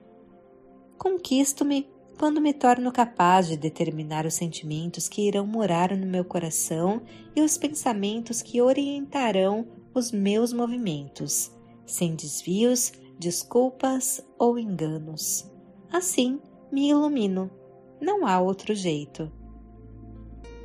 Conquisto-me 0.98 1.88
quando 2.18 2.42
me 2.42 2.54
torno 2.54 2.92
capaz 2.92 3.48
de 3.48 3.56
determinar 3.56 4.26
os 4.26 4.34
sentimentos 4.34 5.08
que 5.08 5.28
irão 5.28 5.46
morar 5.46 5.96
no 5.96 6.08
meu 6.08 6.26
coração 6.26 7.04
e 7.36 7.42
os 7.42 7.56
pensamentos 7.56 8.42
que 8.42 8.60
orientarão 8.60 9.68
os 9.94 10.12
meus 10.12 10.54
movimentos, 10.54 11.52
sem 11.86 12.16
desvios, 12.16 12.92
desculpas 13.20 14.24
ou 14.40 14.58
enganos. 14.58 15.50
Assim 15.92 16.40
me 16.72 16.90
ilumino. 16.90 17.52
Não 18.00 18.26
há 18.26 18.40
outro 18.40 18.74
jeito. 18.74 19.32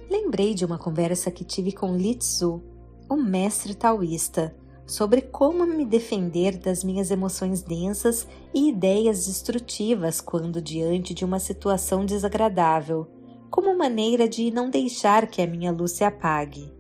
Lembrei 0.09 0.55
de 0.55 0.65
uma 0.65 0.79
conversa 0.79 1.31
que 1.31 1.45
tive 1.45 1.73
com 1.73 1.97
Li 1.97 2.15
Tzu, 2.15 2.63
o 3.09 3.17
mestre 3.17 3.75
taoísta, 3.75 4.57
sobre 4.87 5.21
como 5.21 5.67
me 5.67 5.85
defender 5.85 6.57
das 6.57 6.85
minhas 6.85 7.11
emoções 7.11 7.61
densas 7.61 8.27
e 8.55 8.69
ideias 8.69 9.27
destrutivas 9.27 10.21
quando 10.21 10.63
diante 10.63 11.13
de 11.13 11.25
uma 11.25 11.41
situação 11.41 12.07
desagradável, 12.07 13.09
como 13.51 13.77
maneira 13.77 14.29
de 14.29 14.51
não 14.53 14.71
deixar 14.71 15.27
que 15.27 15.43
a 15.43 15.47
minha 15.47 15.73
luz 15.73 15.93
se 15.93 16.05
apague. 16.05 16.73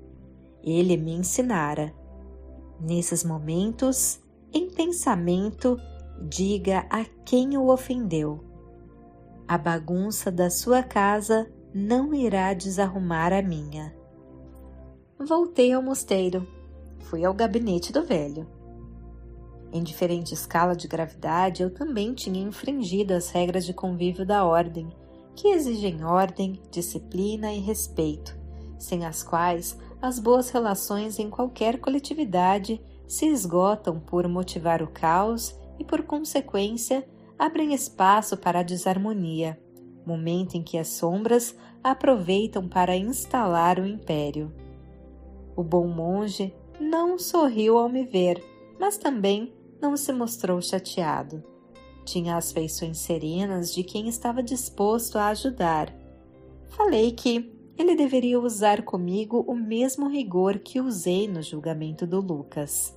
Ele 0.63 0.97
me 0.97 1.13
ensinara. 1.13 1.93
Nesses 2.81 3.25
momentos, 3.25 4.21
em 4.53 4.71
pensamento, 4.71 5.79
diga 6.29 6.87
a 6.91 7.05
quem 7.25 7.57
o 7.57 7.69
ofendeu. 7.69 8.45
A 9.49 9.57
bagunça 9.57 10.31
da 10.31 10.51
sua 10.51 10.83
casa 10.83 11.51
não 11.73 12.15
irá 12.15 12.53
desarrumar 12.53 13.33
a 13.33 13.43
minha. 13.43 13.95
Voltei 15.19 15.73
ao 15.73 15.83
mosteiro. 15.83 16.47
Fui 17.01 17.25
ao 17.25 17.33
gabinete 17.33 17.93
do 17.93 18.05
velho. 18.05 18.47
Em 19.73 19.83
diferente 19.83 20.33
escala 20.33 20.75
de 20.75 20.89
gravidade, 20.89 21.63
eu 21.63 21.71
também 21.71 22.15
tinha 22.15 22.41
infringido 22.41 23.15
as 23.15 23.31
regras 23.31 23.65
de 23.65 23.73
convívio 23.73 24.25
da 24.25 24.45
ordem, 24.45 24.89
que 25.35 25.49
exigem 25.49 26.05
ordem, 26.05 26.61
disciplina 26.71 27.53
e 27.53 27.61
respeito, 27.61 28.37
sem 28.79 29.05
as 29.05 29.23
quais 29.23 29.79
as 30.01 30.19
boas 30.19 30.51
relações 30.51 31.19
em 31.19 31.31
qualquer 31.31 31.79
coletividade 31.79 32.81
se 33.07 33.27
esgotam 33.27 34.01
por 34.01 34.29
motivar 34.29 34.83
o 34.83 34.89
caos 34.89 35.59
e, 35.79 35.85
por 35.85 36.03
consequência, 36.03 37.09
abrem 37.39 37.73
espaço 37.75 38.37
para 38.37 38.61
a 38.61 38.63
desarmonia 38.63 39.59
momento 40.07 40.55
em 40.55 40.63
que 40.63 40.79
as 40.79 40.89
sombras 40.89 41.57
aproveitam 41.83 42.69
para 42.69 42.97
instalar 42.97 43.81
o 43.81 43.87
império. 43.87 44.55
O 45.57 45.63
bom 45.63 45.89
monge 45.89 46.55
não 46.81 47.19
sorriu 47.19 47.77
ao 47.77 47.89
me 47.89 48.05
ver, 48.05 48.43
mas 48.79 48.97
também 48.97 49.53
não 49.81 49.97
se 49.97 50.13
mostrou 50.13 50.63
chateado. 50.63 51.43
Tinha 52.05 52.37
as 52.37 52.53
feições 52.53 52.99
serenas 52.99 53.75
de 53.75 53.83
quem 53.83 54.09
estava 54.09 54.43
disposto 54.43 55.19
a 55.19 55.29
ajudar. 55.29 55.93
Falei 56.69 57.11
que 57.11 57.53
ele 57.79 57.95
deveria 57.95 58.41
usar 58.41 58.83
comigo 58.83 59.45
o 59.47 59.55
mesmo 59.55 60.09
rigor 60.09 60.59
que 60.59 60.81
usei 60.81 61.29
no 61.29 61.43
julgamento 61.43 62.07
do 62.07 62.21
Lucas. 62.21 62.97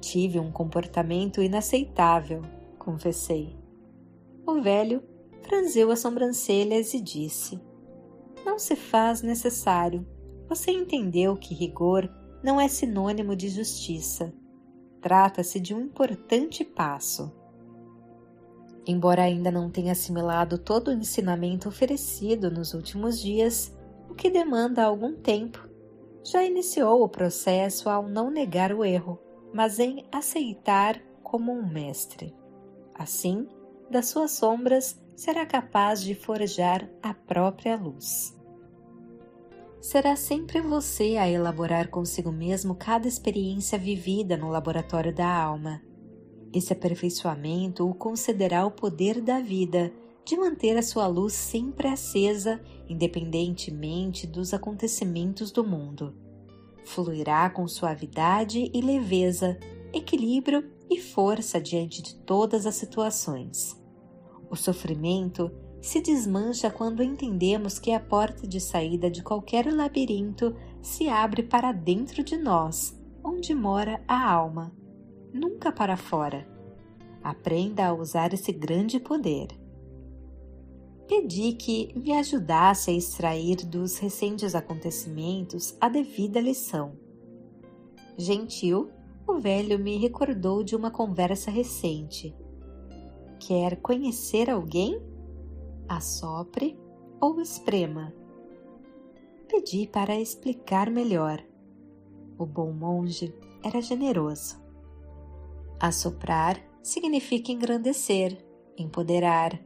Tive 0.00 0.38
um 0.38 0.52
comportamento 0.52 1.42
inaceitável, 1.42 2.42
confessei. 2.78 3.56
O 4.46 4.60
velho 4.60 5.02
franziu 5.42 5.90
as 5.90 6.00
sobrancelhas 6.00 6.94
e 6.94 7.00
disse: 7.00 7.60
Não 8.44 8.58
se 8.58 8.76
faz 8.76 9.22
necessário. 9.22 10.06
Você 10.48 10.70
entendeu 10.70 11.36
que 11.36 11.54
rigor 11.54 12.08
não 12.42 12.60
é 12.60 12.68
sinônimo 12.68 13.34
de 13.34 13.48
justiça. 13.48 14.32
Trata-se 15.00 15.58
de 15.60 15.74
um 15.74 15.80
importante 15.80 16.64
passo. 16.64 17.32
Embora 18.88 19.24
ainda 19.24 19.50
não 19.50 19.68
tenha 19.68 19.92
assimilado 19.92 20.56
todo 20.56 20.88
o 20.88 20.92
ensinamento 20.92 21.68
oferecido 21.68 22.50
nos 22.50 22.72
últimos 22.72 23.20
dias, 23.20 23.76
o 24.08 24.14
que 24.14 24.30
demanda 24.30 24.82
algum 24.82 25.14
tempo, 25.14 25.68
já 26.24 26.42
iniciou 26.42 27.02
o 27.02 27.08
processo 27.08 27.90
ao 27.90 28.08
não 28.08 28.30
negar 28.30 28.72
o 28.72 28.82
erro, 28.82 29.18
mas 29.52 29.78
em 29.78 30.06
aceitar 30.10 30.98
como 31.22 31.52
um 31.52 31.70
mestre. 31.70 32.34
Assim, 32.94 33.46
das 33.90 34.06
suas 34.06 34.30
sombras 34.30 34.98
será 35.14 35.44
capaz 35.44 36.02
de 36.02 36.14
forjar 36.14 36.88
a 37.02 37.12
própria 37.12 37.76
luz. 37.76 38.34
Será 39.82 40.16
sempre 40.16 40.62
você 40.62 41.18
a 41.18 41.28
elaborar 41.28 41.88
consigo 41.88 42.32
mesmo 42.32 42.74
cada 42.74 43.06
experiência 43.06 43.78
vivida 43.78 44.34
no 44.34 44.48
laboratório 44.48 45.14
da 45.14 45.30
alma. 45.30 45.82
Esse 46.52 46.72
aperfeiçoamento 46.72 47.88
o 47.88 47.94
concederá 47.94 48.64
o 48.64 48.70
poder 48.70 49.20
da 49.20 49.40
vida 49.40 49.92
de 50.24 50.36
manter 50.36 50.76
a 50.76 50.82
sua 50.82 51.06
luz 51.06 51.32
sempre 51.32 51.88
acesa, 51.88 52.60
independentemente 52.88 54.26
dos 54.26 54.52
acontecimentos 54.52 55.50
do 55.50 55.64
mundo. 55.64 56.14
Fluirá 56.84 57.48
com 57.50 57.66
suavidade 57.66 58.70
e 58.72 58.80
leveza, 58.80 59.58
equilíbrio 59.92 60.70
e 60.90 61.00
força 61.00 61.60
diante 61.60 62.02
de 62.02 62.14
todas 62.14 62.66
as 62.66 62.74
situações. 62.74 63.78
O 64.50 64.56
sofrimento 64.56 65.50
se 65.80 66.00
desmancha 66.00 66.70
quando 66.70 67.02
entendemos 67.02 67.78
que 67.78 67.92
a 67.92 68.00
porta 68.00 68.46
de 68.46 68.60
saída 68.60 69.10
de 69.10 69.22
qualquer 69.22 69.72
labirinto 69.72 70.54
se 70.82 71.08
abre 71.08 71.42
para 71.42 71.72
dentro 71.72 72.22
de 72.22 72.36
nós, 72.36 72.98
onde 73.22 73.54
mora 73.54 74.02
a 74.08 74.30
alma, 74.30 74.72
nunca 75.32 75.72
para 75.72 75.96
fora. 75.96 76.46
Aprenda 77.22 77.86
a 77.86 77.94
usar 77.94 78.32
esse 78.32 78.52
grande 78.52 78.98
poder. 79.00 79.48
Pedi 81.06 81.52
que 81.52 81.92
me 81.98 82.12
ajudasse 82.12 82.90
a 82.90 82.94
extrair 82.94 83.56
dos 83.64 83.98
recentes 83.98 84.54
acontecimentos 84.54 85.76
a 85.80 85.88
devida 85.88 86.40
lição. 86.40 86.92
Gentil, 88.16 88.90
o 89.26 89.38
velho 89.38 89.78
me 89.78 89.96
recordou 89.96 90.62
de 90.62 90.76
uma 90.76 90.90
conversa 90.90 91.50
recente 91.50 92.34
Quer 93.38 93.76
conhecer 93.76 94.50
alguém? 94.50 95.00
Assopre 95.88 96.78
ou 97.20 97.40
esprema. 97.40 98.12
Pedi 99.48 99.86
para 99.86 100.20
explicar 100.20 100.90
melhor. 100.90 101.42
O 102.36 102.44
bom 102.44 102.72
monge 102.72 103.34
era 103.64 103.80
generoso. 103.80 104.60
Assoprar 105.80 106.60
significa 106.82 107.52
engrandecer, 107.52 108.36
empoderar, 108.76 109.60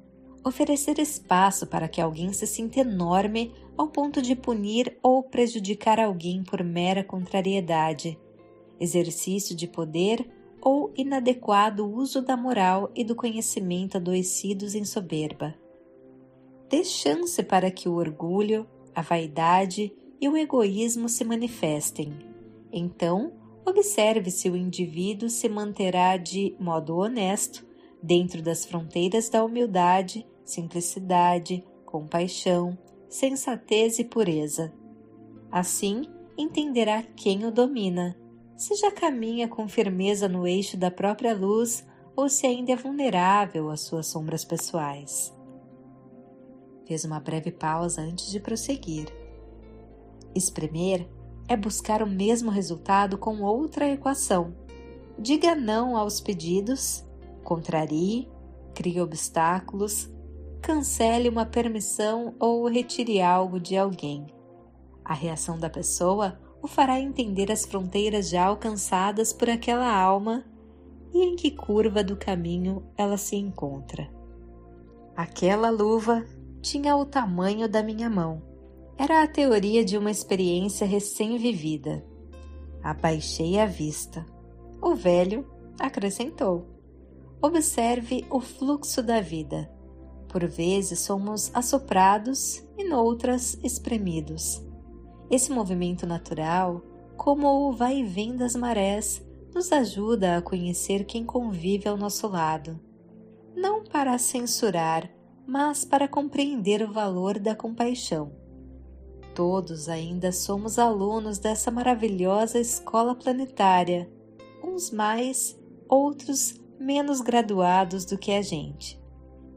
oferecer 0.45 0.99
espaço 0.99 1.67
para 1.67 1.89
que 1.89 2.01
alguém 2.01 2.33
se 2.33 2.47
sinta 2.47 2.81
enorme 2.81 3.53
ao 3.77 3.89
ponto 3.89 4.21
de 4.21 4.37
punir 4.37 4.99
ou 5.03 5.23
prejudicar 5.23 5.99
alguém 5.99 6.43
por 6.43 6.63
mera 6.63 7.03
contrariedade, 7.03 8.19
exercício 8.79 9.57
de 9.57 9.67
poder 9.67 10.29
ou 10.61 10.93
inadequado 10.97 11.89
uso 11.89 12.21
da 12.21 12.37
moral 12.37 12.91
e 12.95 13.05
do 13.05 13.17
conhecimento 13.17 13.97
adoecidos 13.97 14.75
em 14.75 14.85
soberba. 14.85 15.55
Dê 16.69 16.85
chance 16.85 17.43
para 17.43 17.71
que 17.71 17.89
o 17.89 17.95
orgulho, 17.95 18.67
a 18.95 19.03
vaidade 19.03 19.93
e 20.21 20.29
o 20.29 20.37
egoísmo 20.37 21.09
se 21.09 21.25
manifestem. 21.25 22.13
Então, 22.73 23.33
observe 23.65 24.31
se 24.31 24.49
o 24.51 24.57
indivíduo 24.57 25.29
se 25.29 25.49
manterá 25.49 26.17
de 26.17 26.57
modo 26.59 26.97
honesto 26.97 27.67
dentro 28.03 28.43
das 28.43 28.65
fronteiras 28.65 29.29
da 29.29 29.45
humildade, 29.45 30.27
simplicidade, 30.45 31.65
compaixão, 31.85 32.77
sensatez 33.09 33.99
e 33.99 34.05
pureza. 34.05 34.73
Assim, 35.51 36.03
entenderá 36.37 37.03
quem 37.03 37.45
o 37.45 37.53
domina, 37.53 38.17
se 38.57 38.75
já 38.75 38.91
caminha 38.91 39.47
com 39.47 39.69
firmeza 39.69 40.29
no 40.29 40.47
eixo 40.47 40.77
da 40.77 40.91
própria 40.91 41.35
luz 41.35 41.87
ou 42.17 42.29
se 42.29 42.47
ainda 42.47 42.73
é 42.73 42.77
vulnerável 42.77 43.71
às 43.71 43.81
suas 43.81 44.07
sombras 44.07 44.45
pessoais. 44.45 45.35
Fez 46.87 47.05
uma 47.05 47.21
breve 47.21 47.51
pausa 47.51 48.03
antes 48.03 48.31
de 48.31 48.41
prosseguir. 48.41 49.07
Espremer 50.35 51.09
é 51.49 51.57
buscar 51.57 52.03
o 52.03 52.07
mesmo 52.07 52.51
resultado 52.51 53.19
com 53.19 53.43
outra 53.43 53.89
equação. 53.89 54.55
Diga 55.19 55.55
não 55.55 55.97
aos 55.97 56.21
pedidos, 56.21 57.05
contrarie, 57.45 58.29
crie 58.75 59.01
obstáculos, 59.01 60.11
cancele 60.61 61.29
uma 61.29 61.45
permissão 61.45 62.35
ou 62.39 62.67
retire 62.67 63.21
algo 63.21 63.61
de 63.61 63.77
alguém. 63.77 64.27
A 65.05 65.15
reação 65.15 65.59
da 65.59 65.69
pessoa 65.69 66.39
o 66.63 66.69
fará 66.69 67.01
entender 67.01 67.51
as 67.51 67.67
fronteiras 67.67 68.29
já 68.29 68.47
alcançadas 68.47 69.33
por 69.33 69.51
aquela 69.51 69.93
alma 69.93 70.45
e 71.13 71.23
em 71.23 71.35
que 71.35 71.51
curva 71.51 72.05
do 72.05 72.17
caminho 72.17 72.85
ela 72.97 73.17
se 73.17 73.37
encontra. 73.37 74.09
Aquela 75.17 75.69
luva 75.69 76.25
tinha 76.63 76.97
o 76.97 77.05
tamanho 77.05 77.69
da 77.69 77.83
minha 77.83 78.09
mão. 78.09 78.52
Era 79.03 79.25
a 79.25 79.27
teoria 79.27 79.85
de 79.85 79.99
uma 79.99 80.13
experiência 80.13 80.87
recém-vivida. 80.87 82.07
Abaixei 82.81 83.59
a 83.59 83.67
vista. 83.67 84.25
O 84.81 84.95
velho 84.95 85.45
acrescentou: 85.77 86.69
Observe 87.43 88.25
o 88.31 88.39
fluxo 88.39 89.03
da 89.03 89.21
vida. 89.21 89.69
Por 90.29 90.47
vezes 90.47 91.01
somos 91.01 91.51
assoprados 91.53 92.65
e 92.79 92.85
noutras 92.85 93.59
espremidos. 93.65 94.65
Esse 95.29 95.51
movimento 95.51 96.07
natural, 96.07 96.81
como 97.17 97.49
o 97.49 97.73
vai 97.73 97.97
e 97.97 98.05
vem 98.05 98.37
das 98.37 98.55
marés, 98.55 99.21
nos 99.53 99.73
ajuda 99.73 100.37
a 100.37 100.43
conhecer 100.43 101.07
quem 101.07 101.25
convive 101.25 101.89
ao 101.89 101.97
nosso 101.97 102.29
lado. 102.29 102.79
Não 103.53 103.83
para 103.83 104.17
censurar, 104.17 105.11
mas 105.45 105.85
para 105.85 106.07
compreender 106.07 106.85
o 106.85 106.93
valor 106.93 107.41
da 107.41 107.57
compaixão. 107.57 108.41
Todos 109.35 109.89
ainda 109.89 110.31
somos 110.31 110.79
alunos 110.79 111.39
dessa 111.39 111.71
maravilhosa 111.71 112.59
escola 112.59 113.15
planetária, 113.15 114.11
uns 114.63 114.91
mais, 114.91 115.59
outros 115.89 116.61
menos 116.79 117.21
graduados 117.21 118.05
do 118.05 118.19
que 118.19 118.33
a 118.33 118.43
gente. 118.43 119.01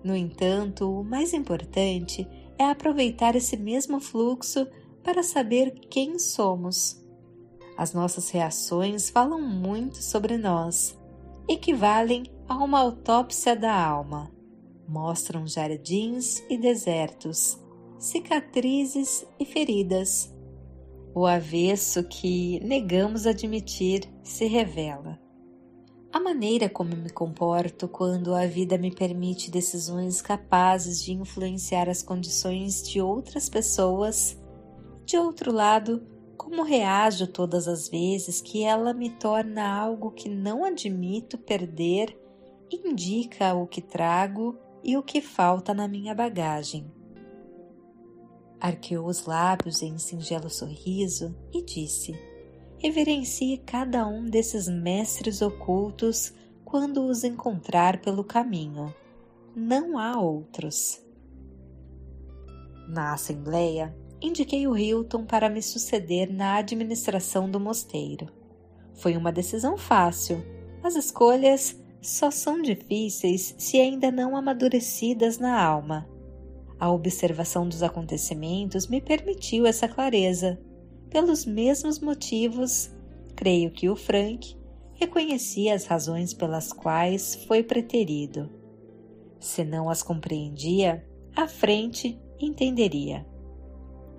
No 0.03 0.15
entanto, 0.15 0.89
o 0.89 1.03
mais 1.03 1.33
importante 1.33 2.27
é 2.57 2.63
aproveitar 2.63 3.35
esse 3.35 3.57
mesmo 3.57 3.99
fluxo 3.99 4.67
para 5.03 5.23
saber 5.23 5.71
quem 5.89 6.17
somos. 6.19 7.03
As 7.77 7.93
nossas 7.93 8.29
reações 8.29 9.09
falam 9.09 9.41
muito 9.41 10.01
sobre 10.01 10.37
nós, 10.37 10.97
equivalem 11.49 12.23
a 12.47 12.55
uma 12.63 12.79
autópsia 12.79 13.55
da 13.55 13.73
alma. 13.73 14.31
Mostram 14.87 15.45
jardins 15.45 16.43
e 16.49 16.57
desertos, 16.57 17.59
cicatrizes 17.97 19.25
e 19.39 19.45
feridas. 19.45 20.33
O 21.13 21.25
avesso 21.25 22.03
que 22.03 22.59
negamos 22.59 23.25
admitir 23.25 24.03
se 24.21 24.45
revela. 24.45 25.19
A 26.11 26.19
maneira 26.19 26.69
como 26.69 26.95
me 26.95 27.09
comporto 27.09 27.87
quando 27.87 28.33
a 28.33 28.45
vida 28.45 28.77
me 28.77 28.89
permite 28.89 29.51
decisões 29.51 30.21
capazes 30.21 31.03
de 31.03 31.13
influenciar 31.13 31.89
as 31.89 32.01
condições 32.01 32.81
de 32.83 33.01
outras 33.01 33.49
pessoas. 33.49 34.41
De 35.05 35.17
outro 35.17 35.51
lado, 35.51 36.05
como 36.37 36.63
reajo 36.63 37.27
todas 37.27 37.67
as 37.67 37.89
vezes 37.89 38.41
que 38.41 38.63
ela 38.63 38.93
me 38.93 39.09
torna 39.09 39.67
algo 39.67 40.11
que 40.11 40.29
não 40.29 40.63
admito 40.63 41.37
perder, 41.37 42.17
indica 42.71 43.53
o 43.53 43.67
que 43.67 43.81
trago 43.81 44.57
e 44.83 44.95
o 44.95 45.03
que 45.03 45.19
falta 45.19 45.73
na 45.73 45.87
minha 45.87 46.13
bagagem. 46.13 46.94
Arqueou 48.59 49.07
os 49.07 49.25
lábios 49.25 49.81
em 49.81 49.97
singelo 49.97 50.49
sorriso 50.49 51.35
e 51.53 51.63
disse: 51.63 52.17
reverencie 52.77 53.57
cada 53.57 54.07
um 54.07 54.25
desses 54.25 54.67
mestres 54.67 55.41
ocultos 55.41 56.33
quando 56.63 57.05
os 57.05 57.23
encontrar 57.23 58.01
pelo 58.01 58.23
caminho. 58.23 58.93
Não 59.55 59.97
há 59.97 60.19
outros. 60.19 61.01
Na 62.87 63.13
Assembleia, 63.13 63.95
indiquei 64.21 64.67
o 64.67 64.77
Hilton 64.77 65.25
para 65.25 65.49
me 65.49 65.61
suceder 65.61 66.31
na 66.31 66.55
administração 66.55 67.49
do 67.49 67.59
mosteiro. 67.59 68.27
Foi 68.93 69.17
uma 69.17 69.31
decisão 69.31 69.77
fácil. 69.77 70.43
As 70.83 70.95
escolhas 70.95 71.79
só 72.01 72.29
são 72.29 72.61
difíceis 72.61 73.55
se 73.57 73.79
ainda 73.79 74.11
não 74.11 74.35
amadurecidas 74.35 75.39
na 75.39 75.59
alma. 75.59 76.07
A 76.79 76.91
observação 76.91 77.67
dos 77.67 77.81
acontecimentos 77.81 78.87
me 78.87 78.99
permitiu 78.99 79.65
essa 79.65 79.87
clareza 79.87 80.59
pelos 81.09 81.45
mesmos 81.45 81.99
motivos, 81.99 82.91
creio 83.35 83.71
que 83.71 83.89
o 83.89 83.95
Frank 83.95 84.57
reconhecia 84.95 85.73
as 85.73 85.85
razões 85.85 86.33
pelas 86.33 86.73
quais 86.73 87.35
foi 87.45 87.63
preterido. 87.63 88.49
Se 89.39 89.63
não 89.63 89.89
as 89.89 90.03
compreendia, 90.03 91.07
à 91.35 91.47
frente 91.47 92.19
entenderia. 92.39 93.25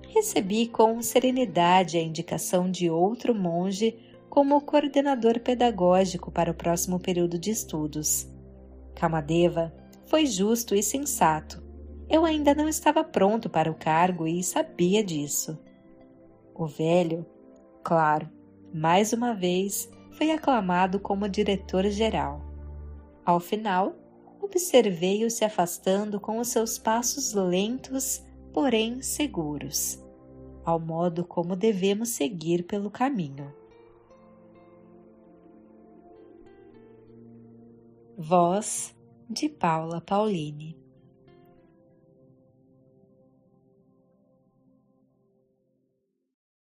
Recebi 0.09 0.67
com 0.67 1.03
serenidade 1.03 1.99
a 1.99 2.03
indicação 2.03 2.71
de 2.71 2.89
outro 2.89 3.35
monge 3.35 3.99
como 4.31 4.61
coordenador 4.63 5.41
pedagógico 5.41 6.31
para 6.31 6.51
o 6.51 6.55
próximo 6.55 6.99
período 6.99 7.39
de 7.39 7.51
estudos. 7.51 8.27
Kamadeva 8.95 9.75
foi 10.07 10.25
justo 10.25 10.75
e 10.75 10.83
sensato. 10.83 11.66
Eu 12.09 12.25
ainda 12.25 12.55
não 12.55 12.69
estava 12.69 13.03
pronto 13.03 13.51
para 13.51 13.71
o 13.71 13.75
cargo 13.75 14.29
e 14.29 14.43
sabia 14.43 15.03
disso. 15.03 15.59
O 16.55 16.67
velho, 16.67 17.27
claro, 17.83 18.29
mais 18.73 19.13
uma 19.13 19.35
vez 19.35 19.91
foi 20.13 20.31
aclamado 20.31 21.01
como 21.01 21.29
diretor-geral. 21.29 22.41
Ao 23.25 23.41
final, 23.41 23.95
observei-o 24.41 25.29
se 25.29 25.45
afastando 25.45 26.21
com 26.21 26.39
os 26.39 26.49
seus 26.49 26.79
passos 26.79 27.33
lentos, 27.33 28.25
porém 28.53 29.03
seguros, 29.03 30.01
ao 30.65 30.79
modo 30.79 31.25
como 31.25 31.57
devemos 31.57 32.11
seguir 32.11 32.63
pelo 32.63 32.89
caminho. 32.89 33.53
Voz 38.17 38.97
de 39.29 39.49
Paula 39.49 40.01
Pauline 40.01 40.86